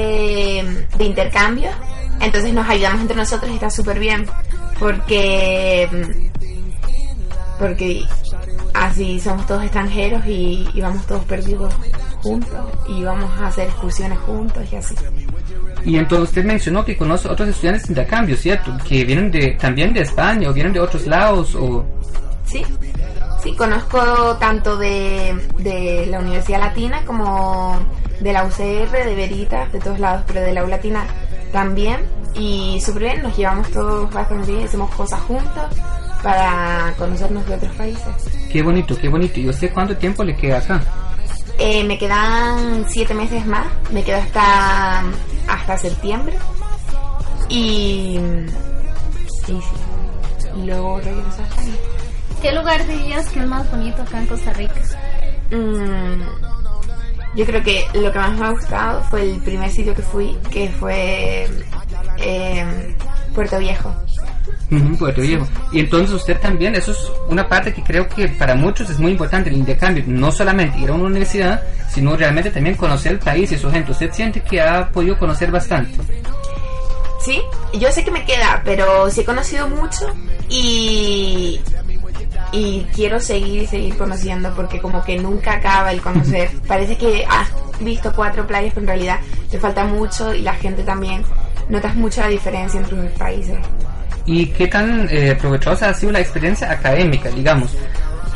de 0.96 1.05
intercambio 1.05 1.70
entonces 2.20 2.53
nos 2.53 2.68
ayudamos 2.68 3.03
entre 3.03 3.16
nosotros 3.16 3.50
y 3.50 3.55
está 3.55 3.70
súper 3.70 3.98
bien 3.98 4.26
porque 4.79 5.88
porque 7.59 8.05
así 8.72 9.20
somos 9.20 9.46
todos 9.46 9.62
extranjeros 9.62 10.24
y, 10.26 10.66
y 10.72 10.81
vamos 10.81 11.07
todos 11.07 11.24
perdidos 11.24 11.72
juntos 12.22 12.50
y 12.88 13.03
vamos 13.03 13.31
a 13.40 13.48
hacer 13.48 13.68
excursiones 13.68 14.18
juntos 14.20 14.62
y 14.72 14.76
así 14.76 14.94
Y 15.85 15.96
entonces 15.96 16.29
usted 16.31 16.44
mencionó 16.44 16.85
que 16.85 16.96
conoce 16.96 17.29
otros 17.29 17.48
estudiantes 17.48 17.87
de 17.87 17.92
intercambio, 17.92 18.37
¿cierto? 18.37 18.76
Que 18.87 19.05
vienen 19.05 19.31
de 19.31 19.53
también 19.53 19.92
de 19.92 20.00
España 20.03 20.48
o 20.48 20.53
vienen 20.53 20.72
de 20.72 20.81
otros 20.81 21.07
lados 21.07 21.55
o... 21.55 21.85
sí 22.44 22.64
sí 23.42 23.55
conozco 23.55 24.37
tanto 24.38 24.76
de, 24.76 25.35
de 25.59 26.07
la 26.07 26.20
Universidad 26.20 26.61
Latina 26.61 27.03
como 27.07 27.79
de 28.21 28.33
la 28.33 28.45
UCR, 28.45 28.91
de 28.91 29.15
Veritas, 29.15 29.73
de 29.73 29.81
todos 29.81 29.99
lados, 29.99 30.23
pero 30.27 30.41
de 30.41 30.53
la 30.53 30.65
U 30.65 30.67
Latina 30.67 31.07
también. 31.53 32.01
Y 32.35 32.81
súper 32.81 33.03
bien, 33.03 33.23
nos 33.23 33.37
llevamos 33.37 33.71
todos 33.71 34.13
bastante 34.13 34.53
bien, 34.53 34.65
hacemos 34.65 34.95
cosas 34.95 35.21
juntos 35.23 35.65
para 36.23 36.95
conocernos 36.97 37.47
de 37.47 37.55
otros 37.55 37.75
países. 37.75 38.05
Qué 38.53 38.63
bonito, 38.63 38.97
qué 38.97 39.09
bonito. 39.09 39.41
¿Y 39.41 39.49
usted 39.49 39.73
cuánto 39.73 39.97
tiempo 39.97 40.23
le 40.23 40.37
queda 40.37 40.59
acá? 40.59 40.81
Eh, 41.59 41.85
me 41.85 41.99
quedan 41.99 42.85
siete 42.89 43.15
meses 43.15 43.45
más, 43.47 43.67
me 43.91 44.03
quedo 44.03 44.19
hasta, 44.19 45.03
hasta 45.49 45.79
septiembre. 45.79 46.35
Y, 47.49 48.19
y 48.19 49.47
sí, 49.47 49.61
y 50.57 50.67
luego 50.67 50.99
regreso 51.01 51.43
a 51.43 51.49
España. 51.49 51.75
¿Qué 52.41 52.53
lugar 52.53 52.87
dirías 52.87 53.29
que 53.29 53.41
es 53.41 53.47
más 53.47 53.71
bonito 53.71 54.03
acá 54.03 54.21
en 54.21 54.27
Costa 54.27 54.53
Rica? 54.53 54.81
Mm, 55.51 56.23
yo 57.35 57.47
creo 57.47 57.62
que 57.62 57.87
lo 57.95 58.12
que 58.12 58.19
más 58.19 58.38
me 58.38 58.47
ha 58.47 58.51
gustado 58.51 59.03
fue 59.05 59.23
el 59.23 59.38
primer 59.40 59.71
sitio 59.71 59.95
que 59.95 60.03
fui, 60.03 60.37
que 60.51 60.69
fue 60.69 61.49
eh, 62.19 62.97
Puerto 63.35 63.59
Viejo. 63.59 63.95
Puerto 64.99 65.21
Viejo. 65.21 65.47
Y 65.73 65.81
entonces 65.81 66.14
usted 66.14 66.38
también, 66.38 66.75
eso 66.75 66.93
es 66.93 67.11
una 67.29 67.49
parte 67.49 67.73
que 67.73 67.83
creo 67.83 68.09
que 68.09 68.29
para 68.29 68.55
muchos 68.55 68.88
es 68.90 68.99
muy 68.99 69.12
importante, 69.12 69.51
el 69.51 69.57
intercambio, 69.57 70.05
no 70.07 70.31
solamente 70.31 70.79
ir 70.79 70.90
a 70.90 70.95
una 70.95 71.05
universidad, 71.05 71.62
sino 71.88 72.16
realmente 72.16 72.51
también 72.51 72.77
conocer 72.77 73.12
el 73.12 73.19
país 73.19 73.51
y 73.53 73.59
su 73.59 73.71
gente. 73.71 73.93
¿Usted 73.93 74.12
siente 74.12 74.40
que 74.40 74.61
ha 74.61 74.88
podido 74.90 75.19
conocer 75.19 75.51
bastante? 75.51 75.99
Sí, 77.21 77.40
yo 77.75 77.93
sé 77.93 78.03
que 78.03 78.11
me 78.11 78.25
queda, 78.25 78.62
pero 78.64 79.11
sí 79.11 79.21
he 79.21 79.25
conocido 79.25 79.69
mucho 79.69 80.07
y, 80.49 81.61
y 82.53 82.87
quiero 82.95 83.21
seguir 83.21 83.63
y 83.63 83.67
seguir 83.67 83.97
conociendo 83.97 84.53
porque 84.55 84.81
como 84.81 85.03
que 85.05 85.19
nunca 85.19 85.55
acaba 85.55 85.93
el 85.93 86.01
conocer. 86.01 86.51
Parece 86.67 86.97
que 86.97 87.25
has 87.29 87.49
visto 87.81 88.13
cuatro 88.15 88.47
playas, 88.47 88.73
pero 88.75 88.85
en 88.85 88.89
realidad 88.89 89.19
te 89.51 89.59
falta 89.59 89.85
mucho 89.85 90.35
y 90.35 90.43
la 90.43 90.55
gente 90.55 90.83
también. 90.83 91.23
Notas 91.69 91.95
mucho 91.95 92.21
la 92.21 92.29
diferencia 92.29 92.81
entre 92.81 92.97
los 92.97 93.13
países. 93.13 93.57
¿Y 94.27 94.47
qué 94.47 94.67
tan 94.67 95.09
eh, 95.11 95.37
provechosa 95.41 95.91
ha 95.91 95.95
sido 95.95 96.13
la 96.13 96.21
experiencia 96.21 96.71
académica, 96.71 97.31
digamos? 97.31 97.77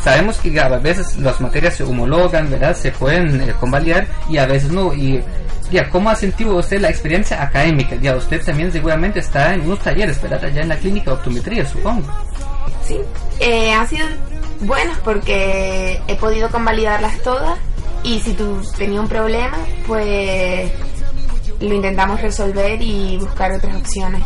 Sabemos 0.00 0.36
que 0.38 0.58
a 0.60 0.68
veces 0.68 1.16
las 1.16 1.40
materias 1.40 1.74
se 1.74 1.82
homologan, 1.82 2.50
¿verdad? 2.50 2.76
Se 2.76 2.90
pueden 2.92 3.40
eh, 3.40 3.54
convalidar 3.58 4.06
y 4.28 4.38
a 4.38 4.46
veces 4.46 4.70
no. 4.70 4.92
Y 4.94 5.22
ya, 5.70 5.88
¿cómo 5.88 6.10
ha 6.10 6.14
sentido 6.14 6.56
usted 6.56 6.80
la 6.80 6.90
experiencia 6.90 7.42
académica? 7.42 7.96
Ya, 7.96 8.14
usted 8.14 8.42
también 8.44 8.70
seguramente 8.70 9.20
está 9.20 9.54
en 9.54 9.62
unos 9.62 9.80
talleres, 9.80 10.20
¿verdad? 10.20 10.44
Allá 10.44 10.62
en 10.62 10.68
la 10.68 10.76
clínica 10.76 11.10
de 11.10 11.16
optometría, 11.16 11.66
supongo. 11.66 12.06
Sí, 12.86 12.98
eh, 13.40 13.72
han 13.72 13.88
sido 13.88 14.06
buenos 14.60 14.96
porque 14.98 16.00
he 16.06 16.14
podido 16.16 16.50
convalidarlas 16.50 17.20
todas 17.22 17.58
y 18.02 18.20
si 18.20 18.34
tú 18.34 18.60
tenías 18.76 19.00
un 19.02 19.08
problema, 19.08 19.56
pues 19.86 20.70
lo 21.60 21.74
intentamos 21.74 22.20
resolver 22.20 22.80
y 22.82 23.16
buscar 23.18 23.52
otras 23.52 23.76
opciones. 23.76 24.22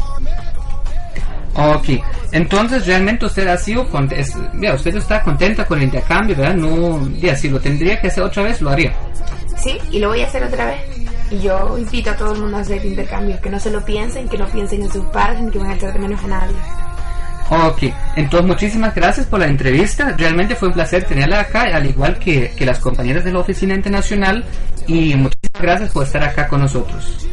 Ok, 1.54 2.00
entonces 2.32 2.86
realmente 2.86 3.26
usted 3.26 3.46
ha 3.48 3.56
sido, 3.56 3.86
es- 4.10 4.34
usted 4.74 4.96
está 4.96 5.22
contenta 5.22 5.64
con 5.64 5.78
el 5.78 5.84
intercambio, 5.84 6.36
¿verdad? 6.36 6.54
No, 6.54 7.08
ya, 7.18 7.34
si 7.36 7.48
lo 7.48 7.58
tendría 7.60 8.00
que 8.00 8.08
hacer 8.08 8.22
otra 8.22 8.44
vez, 8.44 8.60
lo 8.60 8.70
haría. 8.70 8.92
Sí, 9.56 9.76
y 9.90 9.98
lo 9.98 10.08
voy 10.08 10.20
a 10.22 10.26
hacer 10.26 10.44
otra 10.44 10.66
vez. 10.66 10.80
Y 11.30 11.40
yo 11.40 11.76
invito 11.76 12.10
a 12.10 12.16
todo 12.16 12.32
el 12.34 12.40
mundo 12.40 12.58
a 12.58 12.60
hacer 12.60 12.84
intercambios, 12.84 13.40
que 13.40 13.50
no 13.50 13.58
se 13.58 13.70
lo 13.70 13.84
piensen, 13.84 14.28
que 14.28 14.38
no 14.38 14.46
piensen 14.46 14.82
en 14.82 14.90
sus 14.92 15.04
padres 15.06 15.42
ni 15.42 15.50
que 15.50 15.58
van 15.58 15.70
a 15.70 15.74
echar 15.74 15.92
de 15.92 15.98
menos 15.98 16.22
a 16.24 16.28
nadie. 16.28 16.56
Ok, 17.50 17.84
entonces 18.16 18.46
muchísimas 18.46 18.94
gracias 18.94 19.26
por 19.26 19.40
la 19.40 19.46
entrevista. 19.46 20.14
Realmente 20.18 20.54
fue 20.54 20.68
un 20.68 20.74
placer 20.74 21.04
tenerla 21.04 21.40
acá, 21.40 21.62
al 21.62 21.86
igual 21.86 22.18
que, 22.18 22.52
que 22.56 22.66
las 22.66 22.78
compañeras 22.78 23.24
de 23.24 23.32
la 23.32 23.38
Oficina 23.38 23.74
Internacional. 23.74 24.44
Y 24.86 25.14
muchísimas 25.14 25.62
gracias 25.62 25.90
por 25.90 26.04
estar 26.04 26.22
acá 26.22 26.46
con 26.46 26.60
nosotros. 26.60 27.26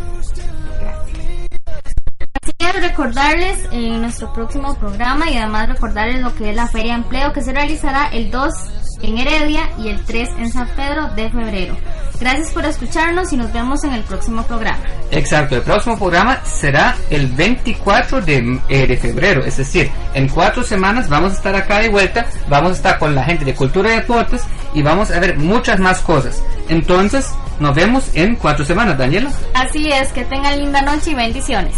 Es, 2.60 2.82
recordarles 2.82 3.68
en 3.72 4.02
nuestro 4.02 4.32
próximo 4.32 4.76
programa 4.76 5.30
y 5.30 5.38
además 5.38 5.70
recordarles 5.70 6.22
lo 6.22 6.34
que 6.36 6.52
es 6.52 6.56
la 6.56 6.68
Feria 6.68 6.94
de 6.94 7.04
Empleo 7.04 7.34
que 7.34 7.42
se 7.42 7.52
realizará 7.52 8.08
el 8.08 8.32
2 8.32 8.54
en 9.02 9.18
Heredia 9.18 9.70
y 9.78 9.90
el 9.90 10.04
3 10.04 10.30
en 10.40 10.52
San 10.52 10.68
Pedro 10.70 11.10
de 11.16 11.30
febrero. 11.30 11.78
Gracias 12.20 12.50
por 12.54 12.66
escucharnos 12.66 13.34
y 13.34 13.38
nos 13.38 13.52
vemos 13.52 13.84
en 13.84 13.94
el 13.94 14.04
próximo 14.04 14.44
programa. 14.44 14.80
Exacto, 15.12 15.56
el 15.56 15.62
próximo 15.62 15.98
programa 15.98 16.40
será 16.46 16.96
el 17.10 17.28
24 17.28 18.22
de, 18.22 18.60
eh, 18.70 18.88
de 18.88 18.98
febrero, 18.98 19.44
es 19.44 19.58
decir, 19.58 19.92
en 20.14 20.30
cuatro 20.30 20.64
semanas 20.64 21.10
vamos 21.10 21.34
a 21.34 21.36
estar 21.36 21.56
acá 21.56 21.80
de 21.80 21.90
vuelta, 21.90 22.26
vamos 22.48 22.72
a 22.72 22.76
estar 22.76 23.00
con 23.00 23.14
la 23.14 23.24
gente 23.24 23.44
de 23.44 23.54
Cultura 23.54 23.92
y 23.92 23.96
Deportes 23.98 24.44
y 24.74 24.82
vamos 24.82 25.12
a 25.12 25.20
ver 25.20 25.38
muchas 25.38 25.80
más 25.80 26.00
cosas. 26.02 26.42
Entonces, 26.70 27.30
nos 27.60 27.76
vemos 27.76 28.10
en 28.14 28.36
cuatro 28.36 28.66
semanas, 28.66 28.98
Daniela. 28.98 29.32
Así 29.54 29.92
es, 29.92 30.12
que 30.12 30.26
tengan 30.26 30.58
linda 30.60 30.82
noche 30.82 31.12
y 31.12 31.16
bendiciones. 31.16 31.74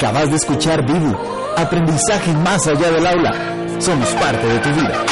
Acabas 0.00 0.30
de 0.30 0.36
escuchar 0.36 0.82
Vivu, 0.86 1.14
aprendizaje 1.58 2.32
más 2.32 2.66
allá 2.66 2.90
del 2.90 3.06
aula. 3.06 3.34
Somos 3.78 4.08
parte 4.14 4.46
de 4.46 4.58
tu 4.60 4.70
vida. 4.70 5.04